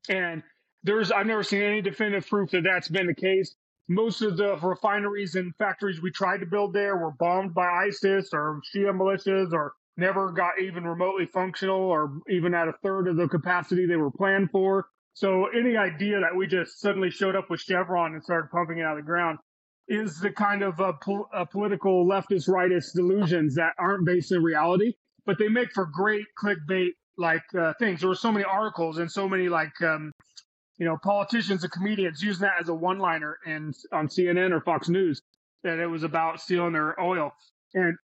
[0.08, 0.42] and
[0.82, 3.54] there's I've never seen any definitive proof that that's been the case.
[3.88, 8.30] Most of the refineries and factories we tried to build there were bombed by ISIS
[8.32, 13.16] or Shia militias, or never got even remotely functional, or even at a third of
[13.16, 14.86] the capacity they were planned for.
[15.14, 18.82] So any idea that we just suddenly showed up with Chevron and started pumping it
[18.82, 19.38] out of the ground
[19.86, 24.42] is the kind of uh, pol- uh, political leftist rightist delusions that aren't based in
[24.42, 24.94] reality,
[25.26, 28.00] but they make for great clickbait like uh, things.
[28.00, 30.10] There were so many articles and so many like um,
[30.78, 34.60] you know politicians and comedians using that as a one liner and on CNN or
[34.60, 35.20] Fox News
[35.62, 37.32] that it was about stealing their oil.
[37.74, 37.96] And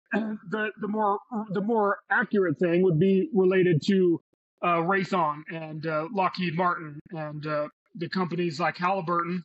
[0.49, 1.19] the the more
[1.51, 4.21] the more accurate thing would be related to
[4.63, 9.43] uh, Raytheon and uh, Lockheed Martin and uh, the companies like Halliburton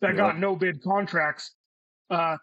[0.00, 0.16] that yeah.
[0.16, 1.52] got no bid contracts.
[2.10, 2.36] Uh,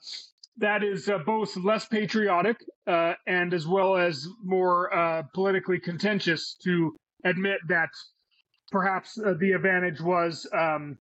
[0.58, 6.56] that is uh, both less patriotic uh, and as well as more uh, politically contentious
[6.63, 7.89] to admit that
[8.71, 10.97] perhaps uh, the advantage was um,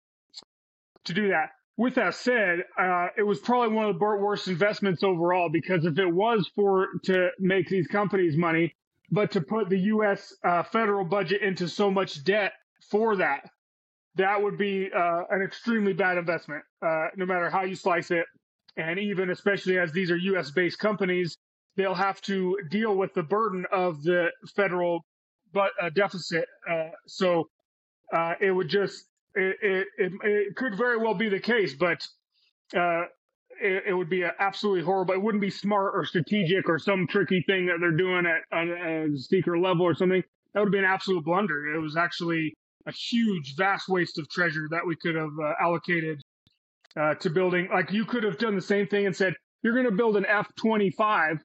[1.04, 1.50] to do that.
[1.78, 5.96] With that said, uh, it was probably one of the worst investments overall because if
[5.96, 8.74] it was for to make these companies money,
[9.12, 10.34] but to put the U.S.
[10.72, 12.52] federal budget into so much debt
[12.90, 13.48] for that,
[14.16, 18.26] that would be uh, an extremely bad investment, uh, no matter how you slice it.
[18.76, 20.50] And even especially as these are U.S.
[20.50, 21.38] based companies,
[21.76, 25.06] they'll have to deal with the burden of the federal
[25.52, 26.46] but uh, deficit.
[26.68, 27.48] Uh, so
[28.12, 32.06] uh, it would just it, it, it, it, could very well be the case, but
[32.76, 33.02] uh,
[33.60, 35.14] it, it, would be absolutely horrible.
[35.14, 38.68] It wouldn't be smart or strategic or some tricky thing that they're doing at, at
[38.68, 40.22] a secret level or something.
[40.54, 41.74] That would be an absolute blunder.
[41.74, 42.54] It was actually
[42.86, 46.20] a huge, vast waste of treasure that we could have uh, allocated
[46.98, 47.68] uh, to building.
[47.72, 50.26] Like you could have done the same thing and said, "You're going to build an
[50.26, 51.38] F-25,"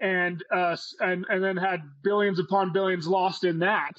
[0.00, 3.92] and uh, and and then had billions upon billions lost in that.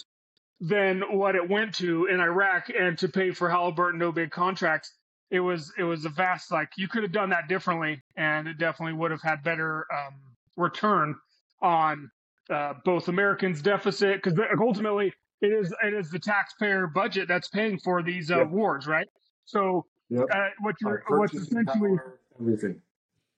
[0.65, 4.93] Than what it went to in Iraq and to pay for Halliburton no big contracts.
[5.29, 8.57] It was it was a vast like you could have done that differently, and it
[8.57, 10.13] definitely would have had better um,
[10.55, 11.15] return
[11.61, 12.09] on
[12.49, 17.77] uh, both Americans' deficit because ultimately it is it is the taxpayer budget that's paying
[17.77, 18.49] for these uh, yep.
[18.49, 19.07] wars, right?
[19.43, 20.27] So yep.
[20.33, 22.81] uh, what you're what's essentially power, everything.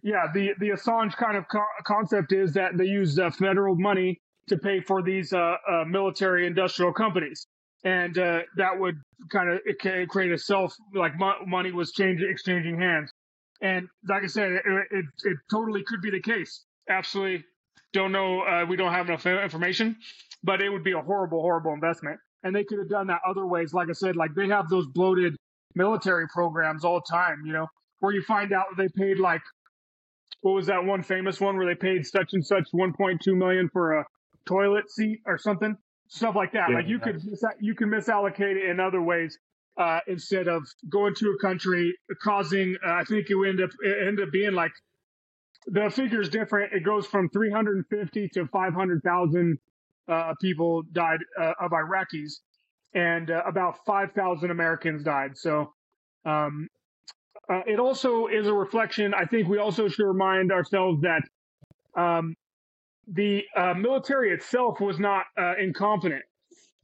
[0.04, 4.22] Yeah, the the Assange kind of co- concept is that they use uh, federal money
[4.48, 7.48] to pay for these uh, uh, military industrial companies,
[7.84, 8.96] and uh, that would
[9.32, 9.60] kind of
[10.10, 13.12] create a self like mo- money was changing exchanging hands,
[13.62, 16.66] and like I said, it, it, it totally could be the case.
[16.90, 17.44] Absolutely,
[17.94, 18.66] don't know.
[18.70, 19.96] we don't have enough information,
[20.44, 22.20] but it would be a horrible, horrible investment.
[22.44, 23.74] And they could have done that other ways.
[23.74, 25.36] Like I said, like they have those bloated
[25.74, 27.68] military programs all the time, you know,
[28.00, 29.42] where you find out they paid like,
[30.42, 33.94] what was that one famous one where they paid such and such 1.2 million for
[34.00, 34.06] a
[34.46, 35.76] toilet seat or something?
[36.08, 36.70] Stuff like that.
[36.70, 37.22] Yeah, like you could,
[37.60, 39.38] you can misallocate it in other ways.
[39.78, 41.94] Uh, instead of going to a country
[42.24, 44.72] causing, uh, I think you end up, it ended up being like
[45.68, 46.74] the figure is different.
[46.74, 49.58] It goes from 350 to 500,000
[50.08, 52.40] uh, people died uh, of Iraqis,
[52.94, 55.38] and uh, about 5,000 Americans died.
[55.38, 55.74] So
[56.24, 56.68] um,
[57.50, 59.14] uh, it also is a reflection.
[59.14, 61.24] I think we also should remind ourselves that
[62.00, 62.36] um,
[63.08, 66.24] the uh, military itself was not uh, incompetent.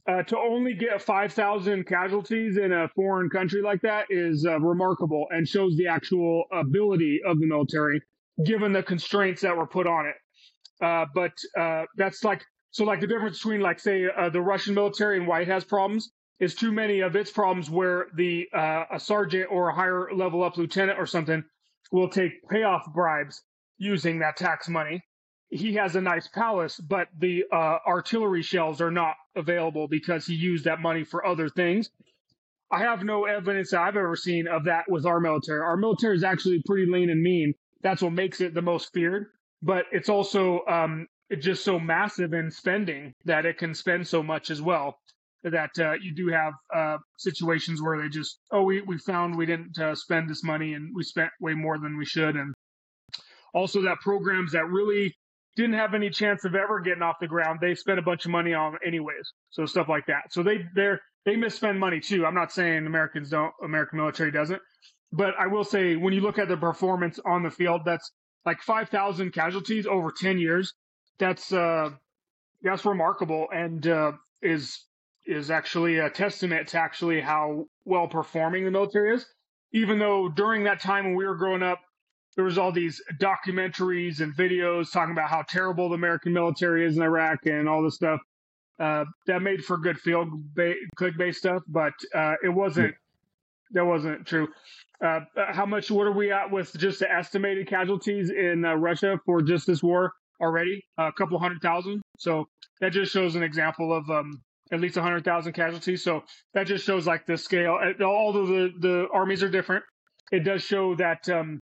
[0.06, 5.76] to only get 5,000 casualties in a foreign country like that is remarkable and shows
[5.76, 8.00] the actual ability of the military
[8.44, 10.16] given the constraints that were put on it.
[10.82, 14.74] Uh, but uh, that's like so like the difference between like say uh, the Russian
[14.74, 16.10] military and White has problems
[16.40, 20.42] is too many of its problems where the uh, a sergeant or a higher level
[20.42, 21.44] up lieutenant or something
[21.92, 23.42] will take payoff bribes
[23.78, 25.04] using that tax money.
[25.52, 30.34] He has a nice palace, but the uh, artillery shells are not available because he
[30.34, 31.90] used that money for other things.
[32.70, 35.60] I have no evidence that I've ever seen of that with our military.
[35.60, 37.52] Our military is actually pretty lean and mean.
[37.82, 39.26] That's what makes it the most feared.
[39.60, 44.22] But it's also um, it's just so massive in spending that it can spend so
[44.22, 44.96] much as well.
[45.44, 49.44] That uh, you do have uh, situations where they just, oh, we, we found we
[49.44, 52.36] didn't uh, spend this money and we spent way more than we should.
[52.36, 52.54] And
[53.52, 55.14] also that programs that really
[55.56, 58.30] didn't have any chance of ever getting off the ground, they spent a bunch of
[58.30, 59.32] money on anyways.
[59.50, 60.32] So stuff like that.
[60.32, 62.26] So they they're they misspend money too.
[62.26, 64.60] I'm not saying Americans don't, American military doesn't,
[65.12, 68.10] but I will say when you look at the performance on the field, that's
[68.44, 70.74] like 5,000 casualties over 10 years.
[71.18, 71.90] That's uh,
[72.62, 74.84] that's remarkable and uh, is
[75.26, 79.26] is actually a testament to actually how well performing the military is.
[79.72, 81.80] Even though during that time when we were growing up,
[82.36, 86.96] there was all these documentaries and videos talking about how terrible the American military is
[86.96, 88.20] in Iraq and all this stuff.
[88.80, 92.94] Uh, that made for good field ba- clickbait stuff, but uh, it wasn't.
[93.74, 94.48] That wasn't true.
[95.02, 95.90] Uh, how much?
[95.90, 99.82] What are we at with just the estimated casualties in uh, Russia for just this
[99.82, 100.82] war already?
[100.98, 102.02] a couple hundred thousand.
[102.18, 102.46] So
[102.80, 106.02] that just shows an example of um, at least a hundred thousand casualties.
[106.02, 106.24] So
[106.54, 107.78] that just shows like the scale.
[107.80, 109.84] Uh, although the the armies are different,
[110.32, 111.60] it does show that um,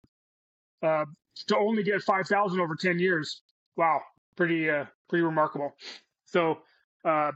[0.82, 1.04] uh,
[1.48, 3.42] to only get five thousand over ten years.
[3.76, 4.00] Wow,
[4.36, 4.68] pretty
[5.08, 5.74] pretty remarkable.
[6.24, 6.58] So
[7.04, 7.32] uh,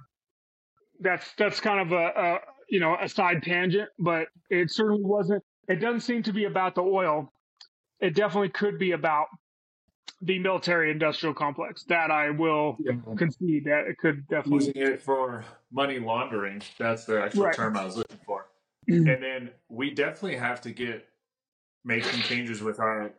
[1.00, 2.38] that's that's kind of a, a
[2.68, 5.42] you know a side tangent, but it certainly wasn't.
[5.68, 7.32] It doesn't seem to be about the oil.
[8.00, 9.26] It definitely could be about
[10.22, 11.84] the military industrial complex.
[11.84, 12.92] That I will yeah.
[13.16, 16.62] concede that it could definitely be using it for money laundering.
[16.78, 17.54] That's the actual right.
[17.54, 18.46] term I was looking for.
[18.88, 21.08] And then we definitely have to get
[21.84, 23.10] making changes with our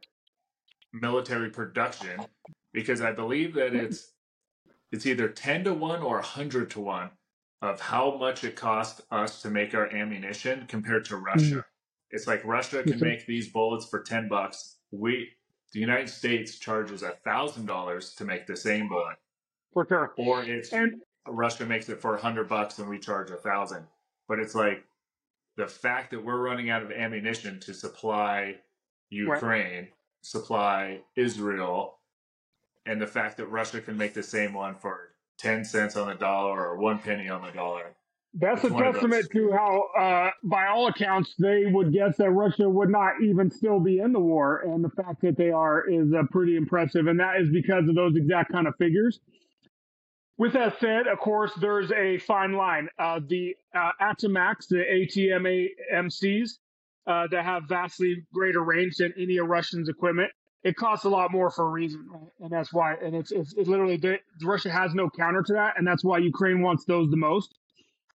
[0.93, 2.19] military production
[2.73, 4.13] because I believe that it's
[4.91, 7.09] it's either 10 to 1 or 100 to 1
[7.61, 11.55] of how much it costs us to make our ammunition compared to Russia.
[11.55, 11.63] Mm.
[12.11, 14.77] It's like Russia can make these bullets for 10 bucks.
[14.91, 15.29] We
[15.73, 19.17] the United States charges a thousand dollars to make the same bullet.
[19.73, 20.13] For sure.
[20.17, 23.85] Or it's and Russia makes it for a hundred bucks and we charge a thousand.
[24.27, 24.83] But it's like
[25.57, 28.55] the fact that we're running out of ammunition to supply
[29.09, 29.93] Ukraine, right.
[30.21, 31.99] Supply Israel,
[32.85, 35.09] and the fact that Russia can make the same one for
[35.39, 37.95] 10 cents on the dollar or one penny on the dollar.
[38.33, 42.89] That's a testament to how, uh, by all accounts, they would guess that Russia would
[42.89, 44.59] not even still be in the war.
[44.59, 47.07] And the fact that they are is uh, pretty impressive.
[47.07, 49.19] And that is because of those exact kind of figures.
[50.37, 52.89] With that said, of course, there's a fine line.
[52.99, 54.27] Uh, the uh, the
[55.97, 56.57] ATACMS,
[57.07, 60.29] uh, that have vastly greater range than any of Russian's equipment,
[60.63, 62.05] it costs a lot more for a reason,
[62.41, 62.95] and that's why.
[62.95, 63.99] And it's it's, it's literally
[64.43, 67.55] Russia has no counter to that, and that's why Ukraine wants those the most.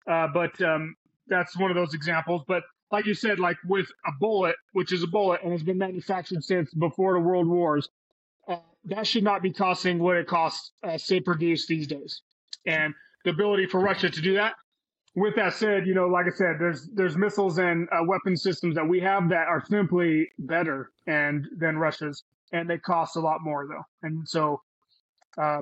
[0.07, 0.95] Uh, but um,
[1.27, 2.43] that's one of those examples.
[2.47, 5.77] But like you said, like with a bullet, which is a bullet and has been
[5.77, 7.87] manufactured since before the World Wars,
[8.47, 12.21] uh, that should not be costing what it costs, uh, say, produce these days.
[12.65, 14.55] And the ability for Russia to do that.
[15.16, 18.76] With that said, you know, like I said, there's there's missiles and uh, weapon systems
[18.76, 23.41] that we have that are simply better and than Russia's and they cost a lot
[23.41, 23.84] more though.
[24.03, 24.62] And so,
[25.38, 25.62] uh,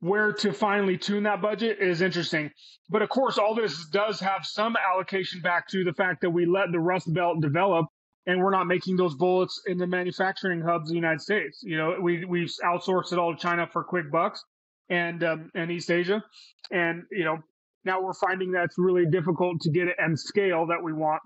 [0.00, 2.50] where to finally tune that budget is interesting.
[2.90, 6.46] But of course, all this does have some allocation back to the fact that we
[6.46, 7.86] let the Rust Belt develop
[8.26, 11.62] and we're not making those bullets in the manufacturing hubs of the United States.
[11.62, 14.42] You know, we, we've outsourced it all to China for quick bucks
[14.88, 16.22] and, um, and East Asia.
[16.70, 17.38] And, you know,
[17.84, 21.22] now we're finding that's really difficult to get it and scale that we want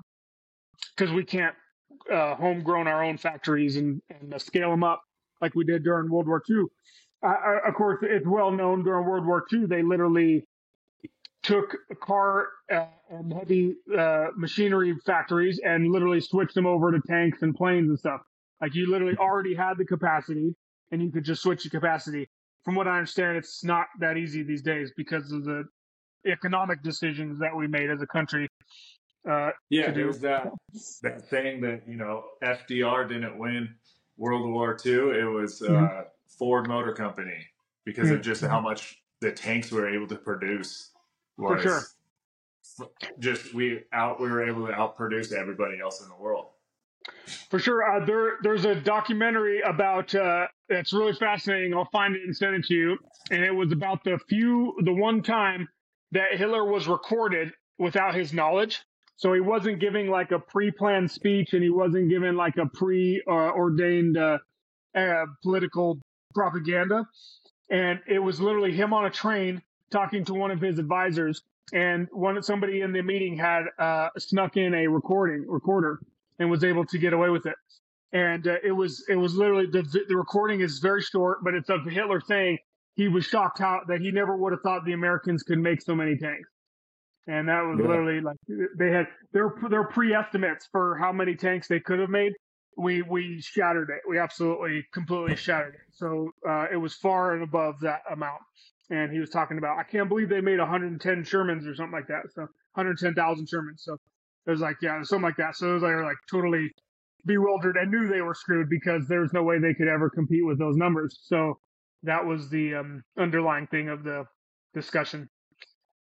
[0.96, 1.54] because we can't
[2.12, 5.02] uh, homegrown our own factories and, and uh, scale them up
[5.40, 6.64] like we did during World War II.
[7.24, 7.34] Uh,
[7.66, 10.44] of course, it's well known during World War II, they literally
[11.42, 17.42] took car uh, and heavy uh, machinery factories and literally switched them over to tanks
[17.42, 18.20] and planes and stuff.
[18.61, 20.54] Like you literally already had the capacity
[20.90, 22.28] and you could just switch the capacity.
[22.64, 25.64] From what I understand, it's not that easy these days because of the
[26.30, 28.48] economic decisions that we made as a country
[29.28, 30.50] uh, yeah, there's that
[31.02, 33.74] that thing that you know FDR didn't win
[34.16, 34.92] World War II.
[34.92, 36.00] It was uh, mm-hmm.
[36.38, 37.46] Ford Motor Company
[37.84, 38.16] because mm-hmm.
[38.16, 40.92] of just how much the tanks were able to produce.
[41.36, 41.82] For sure.
[43.18, 46.46] Just we out we were able to outproduce everybody else in the world.
[47.50, 47.84] For sure.
[47.84, 51.74] Uh, there, there's a documentary about uh, it's really fascinating.
[51.74, 52.98] I'll find it and send it to you.
[53.30, 55.68] And it was about the few, the one time
[56.12, 58.82] that Hitler was recorded without his knowledge.
[59.16, 64.16] So he wasn't giving like a pre-planned speech, and he wasn't given like a pre-ordained
[64.16, 64.38] uh,
[64.96, 65.98] uh, political
[66.34, 67.04] propaganda.
[67.70, 71.42] And it was literally him on a train talking to one of his advisors,
[71.72, 76.00] and one somebody in the meeting had uh, snuck in a recording recorder
[76.38, 77.56] and was able to get away with it.
[78.12, 81.68] And uh, it was it was literally the the recording is very short, but it's
[81.68, 82.59] of Hitler saying
[82.99, 85.94] he was shocked how that he never would have thought the Americans could make so
[85.94, 86.51] many tanks.
[87.28, 87.86] And that was yeah.
[87.86, 88.36] literally like
[88.76, 92.32] they had their their pre-estimates for how many tanks they could have made.
[92.76, 94.01] We we shattered it.
[94.09, 95.80] We absolutely completely shattered it.
[95.92, 98.42] So uh, it was far and above that amount.
[98.90, 102.09] And he was talking about I can't believe they made 110 Shermans or something like
[102.09, 102.22] that.
[102.34, 102.42] So
[102.74, 103.78] 110,000 Shermans.
[103.78, 103.96] So
[104.46, 105.55] it was like, yeah, something like that.
[105.55, 106.68] So it was like, like totally
[107.26, 110.44] bewildered and knew they were screwed because there was no way they could ever compete
[110.44, 111.20] with those numbers.
[111.22, 111.61] So
[112.03, 114.26] that was the um, underlying thing of the
[114.74, 115.28] discussion.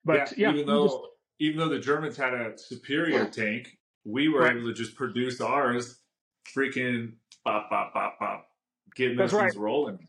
[0.06, 0.98] But yeah, yeah even though just,
[1.40, 4.56] even though the Germans had a superior tank, we were right.
[4.56, 6.00] able to just produce ours,
[6.56, 8.48] freaking pop pop pop pop,
[8.96, 10.00] getting those things rolling.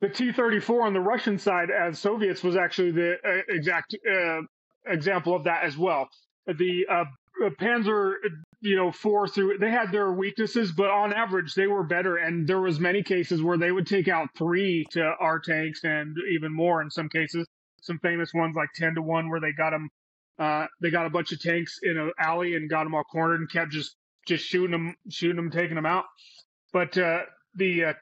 [0.00, 3.94] The T thirty four on the Russian side, as Soviets, was actually the uh, exact
[4.10, 4.40] uh,
[4.86, 6.08] example of that as well.
[6.46, 7.04] The uh,
[7.60, 8.14] Panzer,
[8.64, 12.16] you know, four through they had their weaknesses, but on average they were better.
[12.16, 16.16] And there was many cases where they would take out three to our tanks, and
[16.32, 17.46] even more in some cases.
[17.82, 19.90] Some famous ones like ten to one, where they got them,
[20.38, 23.40] uh, they got a bunch of tanks in an alley and got them all cornered
[23.40, 23.96] and kept just
[24.26, 26.06] just shooting them, shooting them, taking them out.
[26.72, 27.92] But uh, the uh,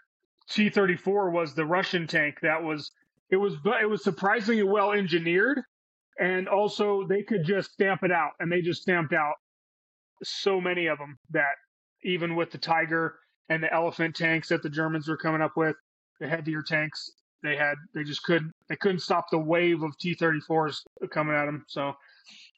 [0.49, 2.93] T thirty four was the Russian tank that was
[3.31, 5.61] it was it was surprisingly well engineered
[6.21, 9.35] and also they could just stamp it out and they just stamped out
[10.23, 11.55] so many of them that
[12.05, 13.15] even with the tiger
[13.49, 15.77] and the elephant tanks that the germans were coming up with
[16.21, 17.11] the heavier tanks
[17.43, 20.79] they had they just couldn't they couldn't stop the wave of t-34s
[21.11, 21.93] coming at them so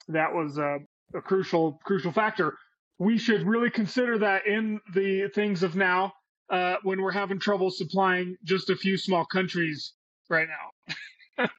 [0.08, 0.78] that was a,
[1.14, 2.56] a crucial crucial factor.
[2.98, 6.12] We should really consider that in the things of now
[6.50, 9.94] uh, when we're having trouble supplying just a few small countries
[10.28, 11.48] right now.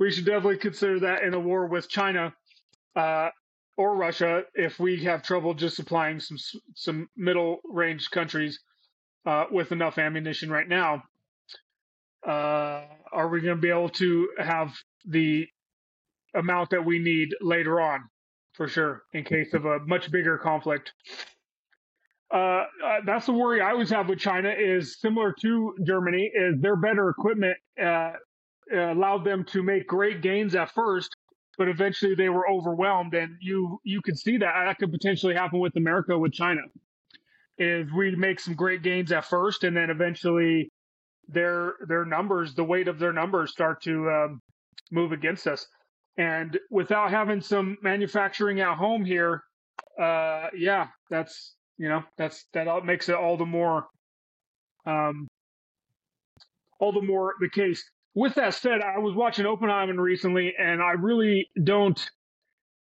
[0.00, 2.32] We should definitely consider that in a war with China
[2.94, 3.30] uh,
[3.78, 6.36] or Russia if we have trouble just supplying some
[6.74, 8.58] some middle range countries
[9.24, 11.02] uh, with enough ammunition right now.
[12.26, 14.74] Uh, are we going to be able to have
[15.06, 15.46] the
[16.34, 18.00] amount that we need later on,
[18.54, 20.92] for sure, in case of a much bigger conflict?
[22.34, 22.64] Uh, uh,
[23.06, 27.08] that's the worry I always have with China is similar to Germany is their better
[27.08, 28.12] equipment uh,
[28.74, 31.16] allowed them to make great gains at first,
[31.58, 33.12] but eventually they were overwhelmed.
[33.14, 36.62] And you you could see that that could potentially happen with America with China.
[37.58, 40.70] Is we make some great gains at first, and then eventually
[41.26, 44.40] their their numbers, the weight of their numbers, start to um,
[44.92, 45.66] move against us.
[46.16, 49.42] And without having some manufacturing at home here,
[50.00, 53.86] uh, yeah, that's you know that's that makes it all the more
[54.86, 55.26] um,
[56.78, 57.84] all the more the case
[58.18, 61.98] with that said, I was watching Oppenheimer recently, and I really don't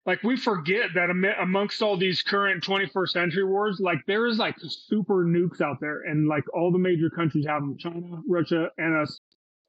[0.04, 0.24] like.
[0.24, 1.08] We forget that
[1.40, 6.00] amongst all these current 21st century wars, like there is like super nukes out there,
[6.00, 9.20] and like all the major countries have them: China, Russia, and us,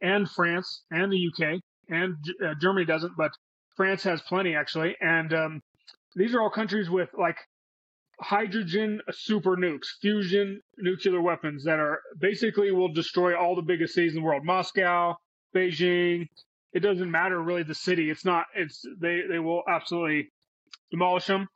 [0.02, 3.32] and France, and the UK, and uh, Germany doesn't, but
[3.76, 4.96] France has plenty actually.
[5.00, 5.62] And um,
[6.16, 7.38] these are all countries with like
[8.20, 14.16] hydrogen super nukes, fusion nuclear weapons that are basically will destroy all the biggest cities
[14.16, 15.18] in the world: Moscow,
[15.56, 16.28] Beijing.
[16.74, 18.10] It doesn't matter really the city.
[18.10, 18.46] It's not.
[18.56, 20.32] It's they they will absolutely
[20.92, 21.48] demolish them.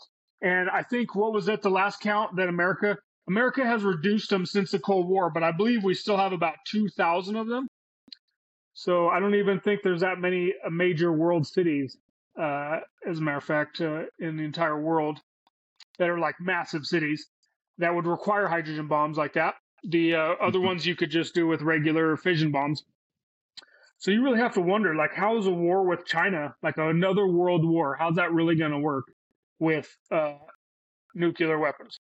[0.41, 4.45] And I think what was at the last count that America America has reduced them
[4.45, 7.67] since the Cold War, but I believe we still have about two thousand of them.
[8.73, 11.97] So I don't even think there's that many uh, major world cities,
[12.37, 12.79] uh,
[13.09, 15.19] as a matter of fact, uh, in the entire world
[15.97, 17.25] that are like massive cities
[17.77, 19.55] that would require hydrogen bombs like that.
[19.83, 20.67] The uh, other mm-hmm.
[20.67, 22.83] ones you could just do with regular fission bombs.
[23.97, 27.27] So you really have to wonder, like, how is a war with China, like another
[27.27, 29.05] world war, how's that really going to work
[29.59, 30.35] with uh,
[31.13, 31.99] nuclear weapons?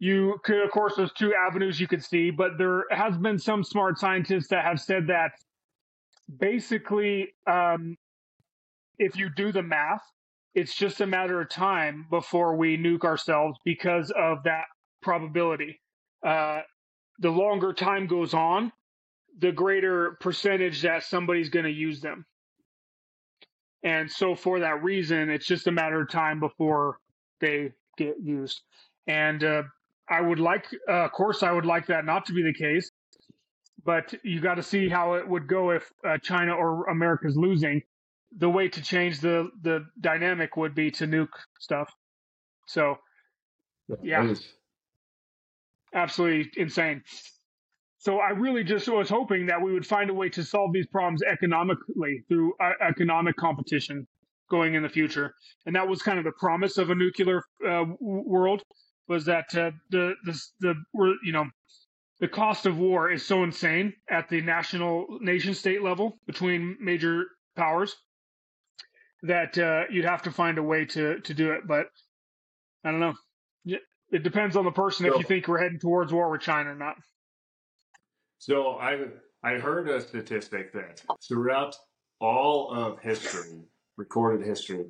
[0.00, 3.64] You could, of course, there's two avenues you could see, but there has been some
[3.64, 5.32] smart scientists that have said that
[6.38, 7.96] basically, um,
[8.98, 10.02] if you do the math,
[10.54, 14.64] it's just a matter of time before we nuke ourselves because of that
[15.02, 15.80] probability.
[16.24, 16.60] Uh,
[17.20, 18.72] the longer time goes on,
[19.38, 22.26] the greater percentage that somebody's going to use them.
[23.84, 26.98] And so, for that reason, it's just a matter of time before
[27.40, 28.62] they get used.
[29.06, 29.62] And uh,
[30.08, 32.90] I would like, uh, of course, I would like that not to be the case.
[33.84, 37.82] But you got to see how it would go if uh, China or America's losing.
[38.36, 41.28] The way to change the the dynamic would be to nuke
[41.60, 41.90] stuff.
[42.66, 42.96] So,
[44.02, 44.34] yeah,
[45.94, 47.02] absolutely insane.
[48.08, 50.86] So I really just was hoping that we would find a way to solve these
[50.86, 54.06] problems economically through uh, economic competition
[54.50, 55.34] going in the future,
[55.66, 58.62] and that was kind of the promise of a nuclear uh, world
[59.08, 60.74] was that uh, the the the
[61.22, 61.44] you know
[62.18, 67.24] the cost of war is so insane at the national nation state level between major
[67.56, 67.94] powers
[69.22, 71.66] that uh, you'd have to find a way to to do it.
[71.68, 71.88] But
[72.82, 73.16] I don't know.
[74.10, 76.70] It depends on the person so, if you think we're heading towards war with China
[76.70, 76.96] or not.
[78.38, 79.06] So I
[79.42, 81.76] I heard a statistic that throughout
[82.20, 83.62] all of history,
[83.96, 84.86] recorded history,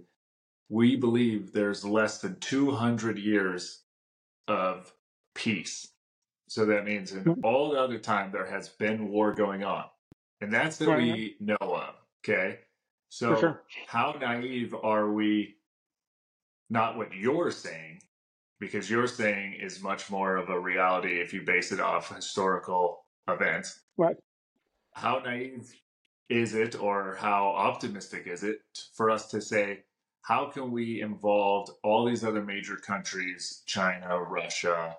[0.68, 3.82] we believe there's less than 200 years
[4.46, 4.92] of
[5.34, 5.88] peace.
[6.48, 7.44] So that means in mm-hmm.
[7.44, 9.84] all the other time there has been war going on.
[10.40, 11.94] And that's that we know of.
[12.24, 12.60] Okay.
[13.10, 13.62] So sure.
[13.86, 15.56] how naive are we?
[16.70, 18.02] Not what you're saying,
[18.60, 23.06] because you're saying is much more of a reality if you base it off historical
[23.28, 23.80] events.
[23.96, 24.16] Right.
[24.92, 25.72] How naive
[26.28, 28.60] is it, or how optimistic is it
[28.94, 29.84] for us to say
[30.28, 34.94] how can we involve all these other major countries, China, Russia,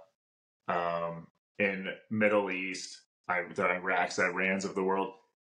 [0.68, 1.28] um,
[1.60, 5.14] in Middle East, the Iraqs, Irans of the world,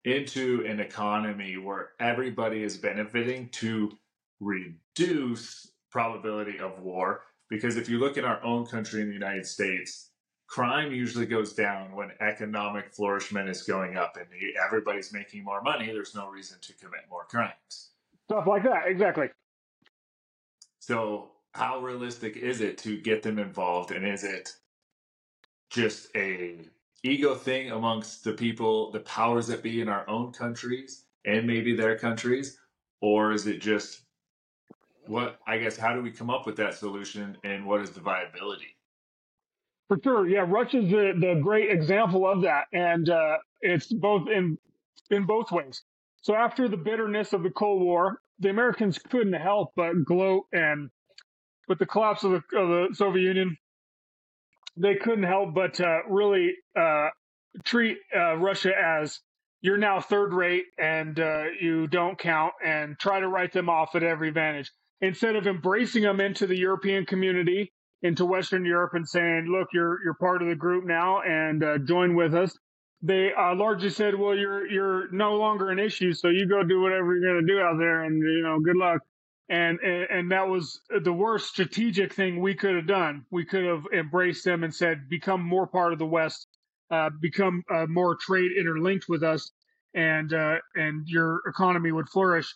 [0.05, 3.93] into an economy where everybody is benefiting to
[4.41, 7.23] reduce probability of war.
[7.49, 10.10] Because if you look at our own country in the United States,
[10.51, 14.27] crime usually goes down when economic flourishment is going up and
[14.67, 15.87] everybody's making more money.
[15.87, 17.91] There's no reason to commit more crimes.
[18.29, 19.29] Stuff like that, exactly.
[20.81, 24.53] So, how realistic is it to get them involved, and is it
[25.69, 26.59] just a
[27.03, 31.75] ego thing amongst the people, the powers that be in our own countries and maybe
[31.75, 32.59] their countries,
[33.01, 34.03] or is it just
[35.07, 35.39] what?
[35.47, 38.77] I guess how do we come up with that solution, and what is the viability?
[39.91, 44.57] For sure, yeah, Russia's the, the great example of that, and uh, it's both in
[45.11, 45.83] in both ways.
[46.23, 50.91] So after the bitterness of the Cold War, the Americans couldn't help but gloat and
[51.67, 53.57] with the collapse of the, of the Soviet Union,
[54.77, 57.09] they couldn't help but uh, really uh,
[57.65, 59.19] treat uh, Russia as
[59.61, 63.97] you're now third rate and uh, you don't count and try to write them off
[63.97, 64.71] at every advantage.
[65.01, 67.73] Instead of embracing them into the European community,
[68.03, 71.79] into Western Europe and saying, look, you're, you're part of the group now and uh,
[71.79, 72.57] join with us
[73.03, 76.81] they uh, largely said, "Well, you're you're no longer an issue, so you go do
[76.81, 79.01] whatever you're going to do out there, and you know, good luck."
[79.49, 83.25] And, and and that was the worst strategic thing we could have done.
[83.31, 86.47] We could have embraced them and said, "Become more part of the West,
[86.91, 89.51] uh, become uh, more trade interlinked with us,
[89.95, 92.55] and uh, and your economy would flourish."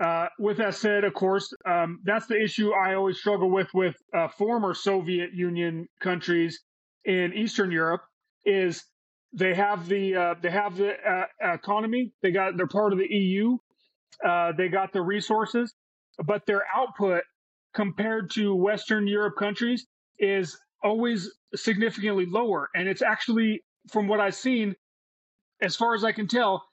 [0.00, 3.96] Uh, with that said, of course, um, that's the issue I always struggle with with
[4.16, 6.58] uh, former Soviet Union countries
[7.04, 8.00] in Eastern Europe
[8.46, 8.82] is
[9.32, 12.12] they have the uh, they have the uh, economy.
[12.22, 13.58] They got they're part of the EU.
[14.24, 15.74] Uh, they got the resources,
[16.24, 17.22] but their output
[17.74, 19.86] compared to Western Europe countries
[20.18, 22.68] is always significantly lower.
[22.74, 24.74] And it's actually, from what I've seen,
[25.62, 26.64] as far as I can tell,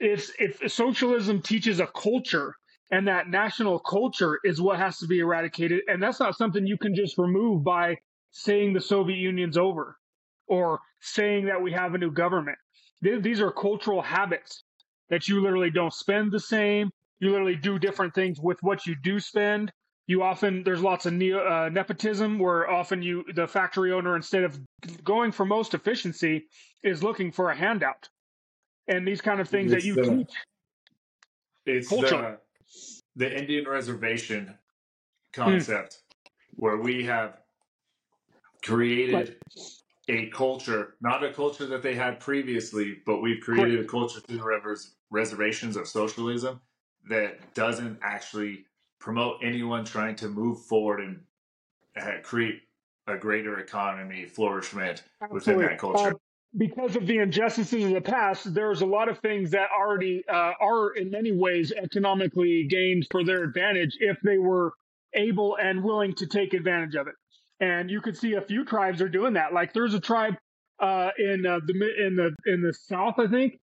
[0.00, 2.56] if if socialism teaches a culture
[2.90, 6.78] and that national culture is what has to be eradicated, and that's not something you
[6.78, 7.96] can just remove by
[8.32, 9.96] saying the Soviet Union's over
[10.48, 12.58] or saying that we have a new government.
[13.02, 14.64] These are cultural habits
[15.08, 16.90] that you literally don't spend the same.
[17.20, 19.72] You literally do different things with what you do spend.
[20.06, 24.42] You often there's lots of neo, uh, nepotism where often you the factory owner instead
[24.42, 24.58] of
[25.04, 26.46] going for most efficiency
[26.82, 28.08] is looking for a handout,
[28.90, 30.32] and these kind of things it's that you the, teach.
[31.64, 32.38] It's the,
[33.16, 34.54] the Indian reservation
[35.32, 36.30] concept hmm.
[36.56, 37.38] where we have
[38.62, 39.36] created
[40.08, 44.38] a culture, not a culture that they had previously, but we've created a culture through
[44.38, 46.60] the rivers, reservations of socialism
[47.08, 48.64] that doesn't actually
[48.98, 51.20] promote anyone trying to move forward and
[51.96, 52.60] uh, create
[53.06, 56.14] a greater economy flourishment within that culture.
[56.56, 60.52] Because of the injustices of the past, there's a lot of things that already uh,
[60.60, 64.72] are in many ways economically gained for their advantage if they were
[65.14, 67.14] able and willing to take advantage of it
[67.60, 69.52] and you could see a few tribes are doing that.
[69.52, 70.34] Like there's a tribe
[70.80, 71.74] uh, in uh, the
[72.06, 73.58] in the in the south, I think,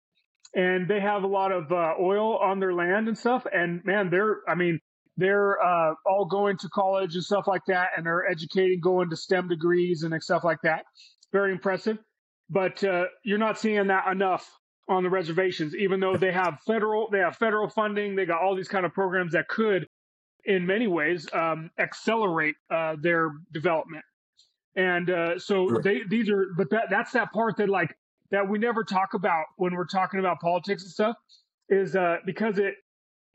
[0.56, 3.46] and they have a lot of uh, oil on their land and stuff.
[3.52, 4.80] And man, they're I mean
[5.18, 9.18] they're uh, all going to college and stuff like that, and they're educating, going to
[9.18, 10.86] STEM degrees and stuff like that.
[11.32, 11.98] Very impressive.
[12.50, 14.50] But uh, you're not seeing that enough
[14.89, 18.56] on the reservations, even though they have federal, they have federal funding, they got all
[18.56, 19.88] these kind of programs that could,
[20.45, 24.04] in many ways, um, accelerate uh, their development.
[24.78, 27.95] And uh, so they these are, but that that's that part that like
[28.32, 31.16] that we never talk about when we're talking about politics and stuff
[31.70, 32.76] is uh, because it,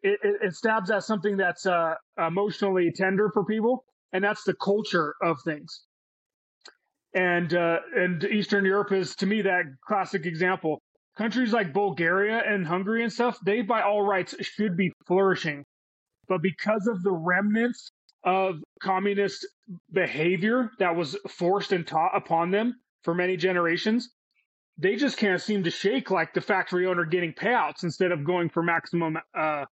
[0.03, 5.15] it it stabs at something that's uh, emotionally tender for people, and that's the culture
[5.21, 5.83] of things.
[7.15, 10.81] And uh, and Eastern Europe is to me that classic example.
[11.17, 15.63] Countries like Bulgaria and Hungary and stuff, they by all rights should be flourishing,
[16.27, 17.91] but because of the remnants
[18.25, 19.47] of communist
[19.93, 24.09] behavior that was forced and taught upon them for many generations,
[24.79, 28.49] they just can't seem to shake like the factory owner getting payouts instead of going
[28.49, 29.65] for maximum, uh,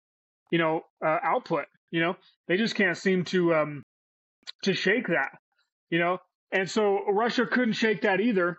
[0.52, 1.64] you know, uh, output.
[1.90, 2.16] You know,
[2.48, 3.82] they just can't seem to um,
[4.64, 5.30] to shake that.
[5.88, 6.18] You know,
[6.52, 8.58] and so Russia couldn't shake that either.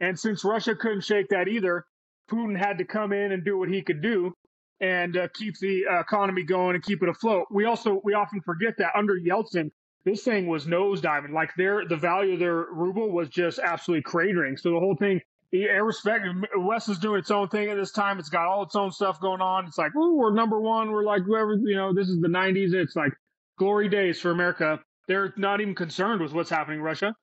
[0.00, 1.84] And since Russia couldn't shake that either,
[2.30, 4.34] Putin had to come in and do what he could do
[4.80, 7.46] and uh, keep the uh, economy going and keep it afloat.
[7.50, 9.70] We also we often forget that under Yeltsin,
[10.04, 11.32] this thing was nosediving.
[11.32, 14.58] Like their the value of their ruble was just absolutely cratering.
[14.58, 15.20] So the whole thing,
[15.52, 18.18] irrespective, West is doing its own thing at this time.
[18.18, 19.66] It's got all its own stuff going on.
[19.66, 20.90] It's like, ooh, we're number one.
[20.90, 21.94] We're like whoever you know.
[21.94, 22.74] This is the '90s.
[22.74, 23.12] It's like
[23.58, 24.80] glory days for America.
[25.06, 27.14] They're not even concerned with what's happening in Russia.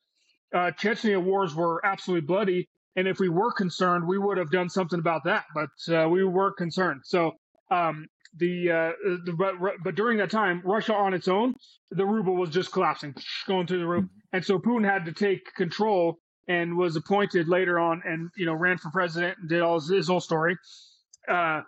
[0.54, 2.70] Uh, Chechnya wars were absolutely bloody.
[2.96, 5.46] And if we were concerned, we would have done something about that.
[5.54, 7.02] But uh, we weren't concerned.
[7.06, 7.34] So
[7.72, 8.92] um, the, uh,
[9.26, 11.54] the but, but during that time, Russia on its own,
[11.92, 13.16] the ruble was just collapsing,
[13.48, 14.36] going through the roof, mm-hmm.
[14.36, 18.54] and so Putin had to take control and was appointed later on, and you know
[18.54, 20.58] ran for president and did all his, his whole story.
[21.28, 21.62] Uh,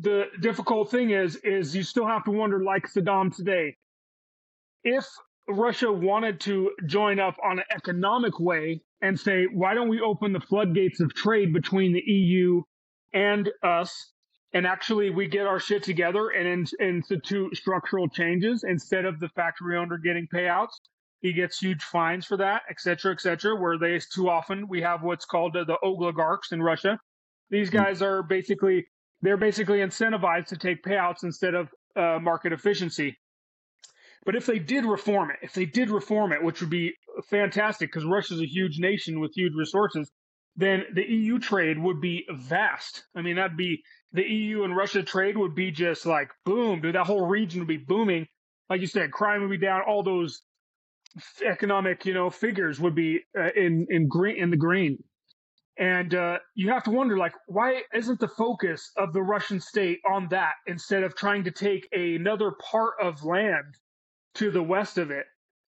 [0.00, 3.76] the difficult thing is, is you still have to wonder, like Saddam today,
[4.82, 5.06] if
[5.48, 10.32] Russia wanted to join up on an economic way and say, why don't we open
[10.32, 12.62] the floodgates of trade between the EU
[13.12, 14.12] and us
[14.56, 16.46] and actually we get our shit together and
[16.80, 20.80] in, institute structural changes instead of the factory owner getting payouts.
[21.20, 24.80] He gets huge fines for that, et cetera, et cetera, where they too often we
[24.82, 26.98] have what's called the, the oligarchs in Russia.
[27.50, 27.76] These hmm.
[27.76, 28.86] guys are basically,
[29.20, 33.18] they're basically incentivized to take payouts instead of uh, market efficiency.
[34.26, 36.94] But if they did reform it, if they did reform it, which would be
[37.30, 40.10] fantastic because Russia's a huge nation with huge resources,
[40.56, 43.04] then the EU trade would be vast.
[43.14, 46.96] I mean, that'd be the EU and Russia trade would be just like boom, dude.
[46.96, 48.26] That whole region would be booming.
[48.68, 49.82] Like you said, crime would be down.
[49.86, 50.42] All those
[51.44, 54.98] economic, you know, figures would be uh, in in green in the green.
[55.78, 60.00] And uh, you have to wonder, like, why isn't the focus of the Russian state
[60.10, 63.76] on that instead of trying to take another part of land
[64.36, 65.26] to the west of it?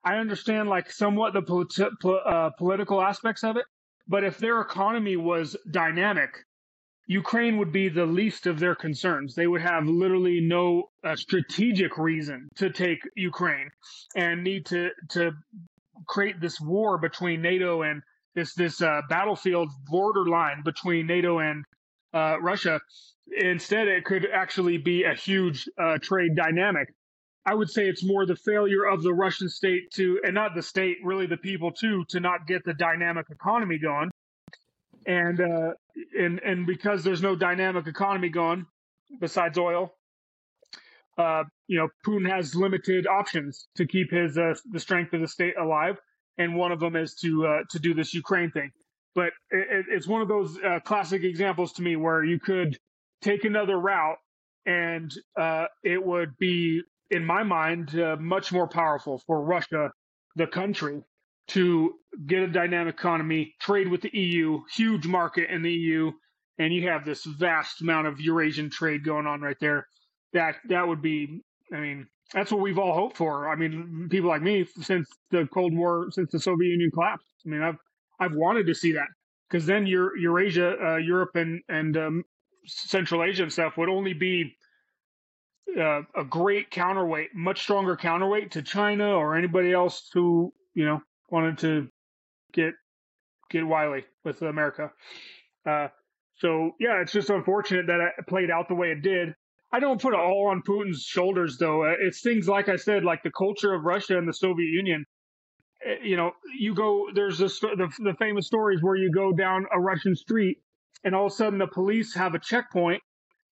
[0.04, 1.90] I understand, like, somewhat the politi-
[2.26, 3.66] uh, political aspects of it,
[4.08, 6.32] but if their economy was dynamic,
[7.08, 9.36] Ukraine would be the least of their concerns.
[9.36, 13.70] They would have literally no uh, strategic reason to take Ukraine
[14.16, 15.32] and need to to
[16.08, 18.02] create this war between NATO and
[18.36, 21.66] this this uh, battlefield borderline between NATO and
[22.14, 22.80] uh, Russia.
[23.38, 26.88] Instead, it could actually be a huge uh, trade dynamic.
[27.46, 30.62] I would say it's more the failure of the Russian state to, and not the
[30.62, 34.12] state, really the people too, to not get the dynamic economy going
[35.06, 35.74] and uh,
[36.18, 38.66] and and because there's no dynamic economy going
[39.20, 39.94] besides oil,
[41.18, 45.28] uh, you know, Putin has limited options to keep his uh, the strength of the
[45.28, 45.98] state alive,
[46.38, 48.72] and one of them is to uh, to do this Ukraine thing.
[49.16, 52.78] But it, it's one of those uh, classic examples to me where you could
[53.22, 54.18] take another route,
[54.66, 56.82] and uh, it would be,
[57.14, 59.92] in my mind, uh, much more powerful for Russia,
[60.36, 61.02] the country,
[61.50, 61.94] to
[62.26, 66.12] get a dynamic economy, trade with the EU, huge market in the EU,
[66.58, 69.88] and you have this vast amount of Eurasian trade going on right there.
[70.34, 71.42] That that would be,
[71.72, 73.52] I mean, that's what we've all hoped for.
[73.52, 77.28] I mean, people like me since the Cold War, since the Soviet Union collapsed.
[77.46, 77.78] I mean, I've
[78.20, 79.08] I've wanted to see that
[79.50, 82.24] because then your Eurasia, uh, Europe, and and um,
[82.66, 84.56] Central Asia and stuff would only be
[85.80, 91.02] uh, a great counterweight, much stronger counterweight to China or anybody else who you know
[91.30, 91.88] wanted to
[92.54, 92.74] get
[93.50, 94.92] get wily with America.
[95.66, 95.88] Uh,
[96.36, 99.34] so yeah, it's just unfortunate that it played out the way it did.
[99.72, 101.84] I don't put it all on Putin's shoulders though.
[101.84, 105.06] Uh, it's things like I said, like the culture of Russia and the Soviet Union.
[105.86, 109.66] Uh, you know, you go there's this, the the famous stories where you go down
[109.74, 110.58] a Russian street
[111.04, 113.02] and all of a sudden the police have a checkpoint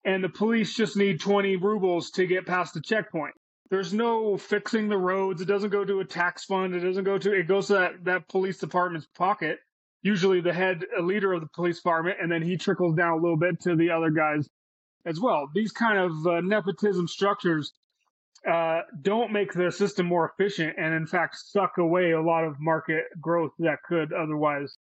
[0.05, 3.33] and the police just need 20 rubles to get past the checkpoint.
[3.69, 5.41] there's no fixing the roads.
[5.41, 6.73] It doesn't go to a tax fund.
[6.73, 7.33] It doesn't go to.
[7.33, 9.59] It goes to that that police department's pocket.
[10.03, 13.37] Usually the head leader of the police department, and then he trickles down a little
[13.37, 14.47] bit to the other guys
[15.05, 15.49] as well.
[15.53, 17.73] These kind of uh, nepotism structures
[18.49, 22.55] uh, don't make the system more efficient, and in fact suck away a lot of
[22.59, 24.77] market growth that could otherwise.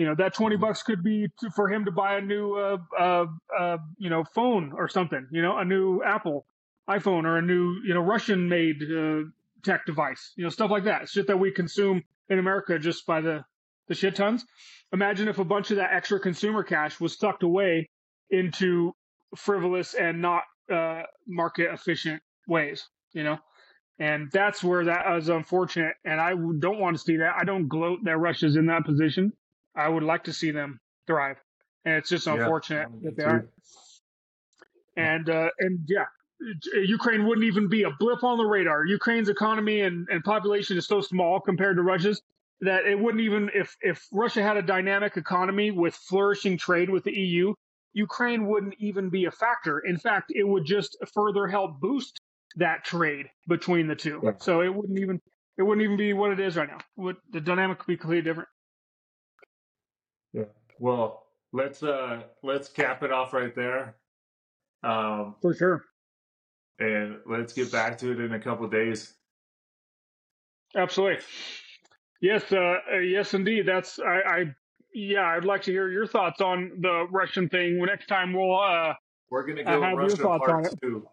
[0.00, 2.78] You know that twenty bucks could be to, for him to buy a new, uh,
[2.98, 3.26] uh,
[3.58, 5.28] uh, you know, phone or something.
[5.30, 6.46] You know, a new Apple
[6.88, 9.28] iPhone or a new, you know, Russian-made uh,
[9.62, 10.32] tech device.
[10.36, 11.10] You know, stuff like that.
[11.10, 13.44] Shit that we consume in America just by the
[13.88, 14.46] the shit tons.
[14.92, 17.90] Imagine if a bunch of that extra consumer cash was sucked away
[18.30, 18.92] into
[19.36, 23.38] frivolous and not uh, market efficient ways, you know?
[23.98, 25.94] And that's where that is unfortunate.
[26.06, 27.34] And I don't want to see that.
[27.38, 29.32] I don't gloat that Russia's in that position.
[29.76, 31.36] I would like to see them thrive.
[31.84, 33.48] And it's just unfortunate yeah, that they aren't.
[34.96, 36.04] And, uh, and yeah,
[36.74, 38.84] Ukraine wouldn't even be a blip on the radar.
[38.84, 42.20] Ukraine's economy and, and population is so small compared to Russia's
[42.60, 47.04] that it wouldn't even if if Russia had a dynamic economy with flourishing trade with
[47.04, 47.54] the EU,
[47.92, 49.80] Ukraine wouldn't even be a factor.
[49.80, 52.20] In fact, it would just further help boost
[52.56, 54.20] that trade between the two.
[54.22, 54.32] Yeah.
[54.38, 55.20] So it wouldn't even
[55.58, 56.78] it wouldn't even be what it is right now.
[56.96, 58.48] Would the dynamic would be completely different.
[60.32, 60.44] Yeah.
[60.78, 63.96] Well, let's uh let's cap it off right there.
[64.82, 65.84] Um For sure.
[66.78, 69.14] And let's get back to it in a couple days.
[70.74, 71.22] Absolutely.
[72.20, 73.66] Yes, uh, uh, yes, indeed.
[73.66, 74.44] That's I, I,
[74.94, 75.26] yeah.
[75.26, 77.82] I'd like to hear your thoughts on the Russian thing.
[77.84, 78.94] Next time we'll uh,
[79.30, 81.08] we're gonna go Russia part two.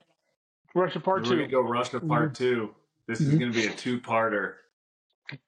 [0.76, 1.30] Russia part we're two.
[1.32, 2.44] We're gonna go Russia part mm-hmm.
[2.44, 2.76] two.
[3.08, 3.32] This mm-hmm.
[3.32, 4.56] is gonna be a two-parter.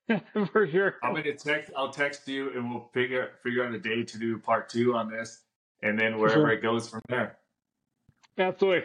[0.52, 0.96] For sure.
[1.04, 1.72] I'm gonna text.
[1.76, 5.10] I'll text you, and we'll figure figure out a day to do part two on
[5.10, 5.44] this,
[5.84, 6.52] and then wherever sure.
[6.52, 7.38] it goes from there.
[8.38, 8.84] Absolutely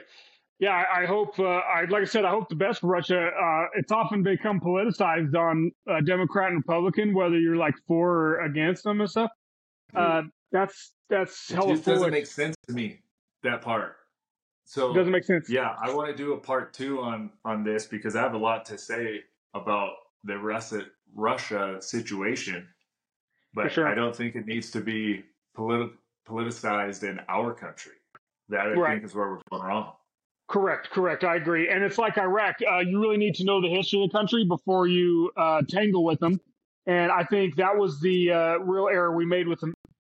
[0.60, 1.38] yeah, I, I hope.
[1.38, 3.26] Uh, I like I said, I hope the best for Russia.
[3.26, 8.40] Uh, it's often become politicized on uh, Democrat and Republican, whether you're like for or
[8.44, 9.30] against them and stuff.
[9.94, 10.22] Uh,
[10.52, 13.00] that's that's it just doesn't make sense to me
[13.42, 13.96] that part.
[14.64, 15.50] So it doesn't make sense.
[15.50, 18.38] Yeah, I want to do a part two on on this because I have a
[18.38, 19.22] lot to say
[19.54, 19.90] about
[20.24, 22.66] the Russia Russia situation,
[23.54, 23.86] but sure.
[23.86, 25.24] I don't think it needs to be
[25.56, 25.92] politi-
[26.28, 27.92] politicized in our country.
[28.48, 28.94] That I right.
[28.94, 29.92] think is where we're going wrong.
[30.48, 31.24] Correct, correct.
[31.24, 31.70] I agree.
[31.70, 32.56] And it's like Iraq.
[32.70, 36.04] Uh, you really need to know the history of the country before you uh, tangle
[36.04, 36.38] with them.
[36.86, 39.64] And I think that was the uh, real error we made with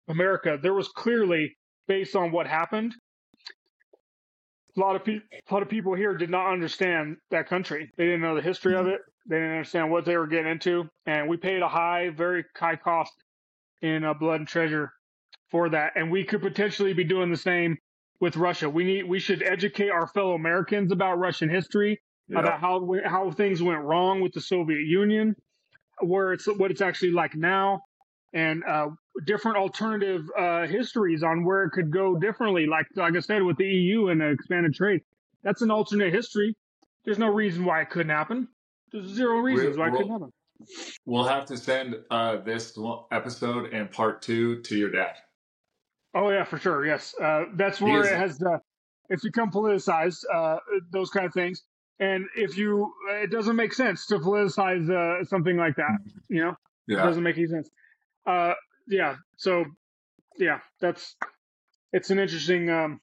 [0.07, 0.57] America.
[0.61, 1.57] There was clearly,
[1.87, 2.95] based on what happened,
[4.75, 7.91] a lot of people, a lot of people here did not understand that country.
[7.97, 9.01] They didn't know the history of it.
[9.27, 12.75] They didn't understand what they were getting into, and we paid a high, very high
[12.75, 13.13] cost
[13.81, 14.91] in uh, blood and treasure
[15.49, 15.93] for that.
[15.95, 17.77] And we could potentially be doing the same
[18.19, 18.69] with Russia.
[18.69, 22.39] We need we should educate our fellow Americans about Russian history, yeah.
[22.39, 25.35] about how how things went wrong with the Soviet Union,
[26.01, 27.81] where it's what it's actually like now,
[28.33, 28.89] and uh,
[29.25, 32.65] different alternative uh, histories on where it could go differently.
[32.65, 35.01] Like like I said, with the EU and the expanded trade,
[35.43, 36.55] that's an alternate history.
[37.03, 38.47] There's no reason why it couldn't happen.
[38.91, 40.31] There's zero reasons why it couldn't happen.
[41.05, 42.77] We'll have to send uh, this
[43.11, 45.15] episode and part two to your dad.
[46.13, 46.85] Oh yeah, for sure.
[46.85, 48.57] Yes, uh, that's where it has uh,
[49.09, 50.23] it's become politicized.
[50.33, 50.57] Uh,
[50.91, 51.63] those kind of things,
[51.99, 55.97] and if you, it doesn't make sense to politicize uh, something like that.
[56.29, 56.55] You know,
[56.87, 57.01] yeah.
[57.01, 57.69] it doesn't make any sense.
[58.25, 58.53] Uh,
[58.87, 59.15] yeah.
[59.37, 59.65] So,
[60.37, 61.15] yeah, that's
[61.93, 62.99] it's an interesting, um,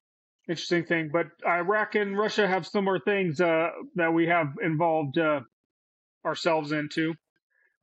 [0.48, 1.10] interesting thing.
[1.12, 5.40] But Iraq and Russia have similar things uh, that we have involved uh,
[6.24, 7.14] ourselves into.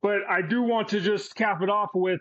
[0.02, 2.20] But I do want to just cap it off with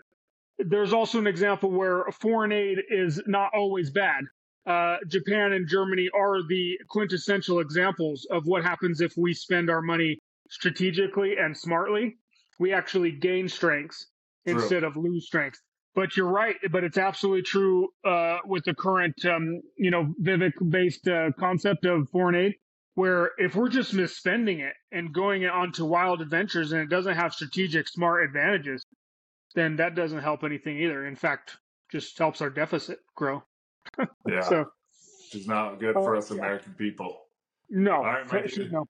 [0.57, 4.23] there's also an example where foreign aid is not always bad.
[4.65, 9.81] Uh, Japan and Germany are the quintessential examples of what happens if we spend our
[9.81, 10.17] money
[10.49, 12.15] strategically and smartly.
[12.57, 14.07] We actually gain strengths
[14.45, 14.61] true.
[14.61, 15.59] instead of lose strength.
[15.93, 16.55] But you're right.
[16.71, 22.09] But it's absolutely true uh, with the current, um, you know, Vivek-based uh, concept of
[22.09, 22.55] foreign aid,
[22.95, 27.15] where if we're just misspending it and going it onto wild adventures and it doesn't
[27.15, 28.85] have strategic, smart advantages,
[29.55, 31.05] then that doesn't help anything either.
[31.05, 31.57] In fact,
[31.91, 33.43] just helps our deficit grow.
[34.27, 34.41] yeah.
[34.41, 34.65] So
[35.31, 37.21] it's not good for us American people.
[37.69, 37.93] No.
[37.93, 38.85] All right, no.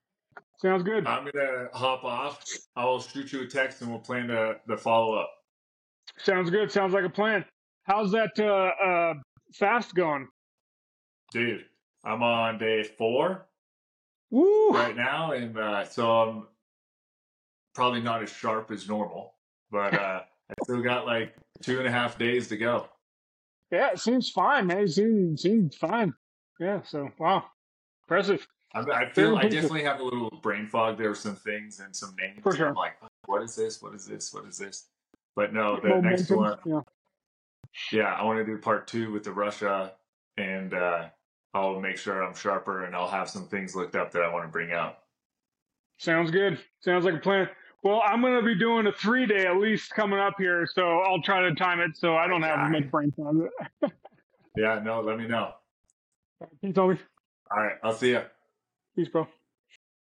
[0.58, 1.06] Sounds good.
[1.06, 2.44] I'm gonna hop off.
[2.76, 5.30] I'll shoot you a text and we'll plan the, the follow up.
[6.18, 6.72] Sounds good.
[6.72, 7.46] Sounds like a plan.
[7.84, 9.14] How's that uh, uh,
[9.54, 10.28] fast going?
[11.32, 11.66] Dude,
[12.04, 13.46] I'm on day four
[14.32, 14.72] Woo!
[14.72, 16.48] right now, and uh, so I'm
[17.74, 19.34] probably not as sharp as normal,
[19.72, 22.88] but uh, I still got like two and a half days to go.
[23.72, 24.80] Yeah, it seems fine, man.
[24.80, 26.14] It seems, seems fine.
[26.60, 27.46] Yeah, so wow.
[28.04, 28.48] Impressive.
[28.74, 30.98] I, I feel I definitely have a little brain fog.
[30.98, 32.40] There were some things and some names.
[32.44, 32.70] For sure.
[32.70, 33.82] I'm like, what is this?
[33.82, 34.34] What is this?
[34.34, 34.88] What is this?
[35.36, 36.58] But no, the next one.
[36.66, 36.82] Yeah.
[37.92, 39.92] Yeah, I want to do part two with the Russia,
[40.38, 41.10] and uh,
[41.54, 44.46] I'll make sure I'm sharper, and I'll have some things looked up that I want
[44.46, 45.00] to bring out.
[45.98, 46.58] Sounds good.
[46.80, 47.50] Sounds like a plan.
[47.84, 51.00] Well, I'm going to be doing a three day at least coming up here, so
[51.00, 53.50] I'll try to time it so I don't have as much brain time.
[54.58, 55.52] yeah, no, let me know.
[56.62, 57.00] Peace, Toby.
[57.52, 58.22] All right, I'll see you.
[58.96, 59.28] Peace, bro.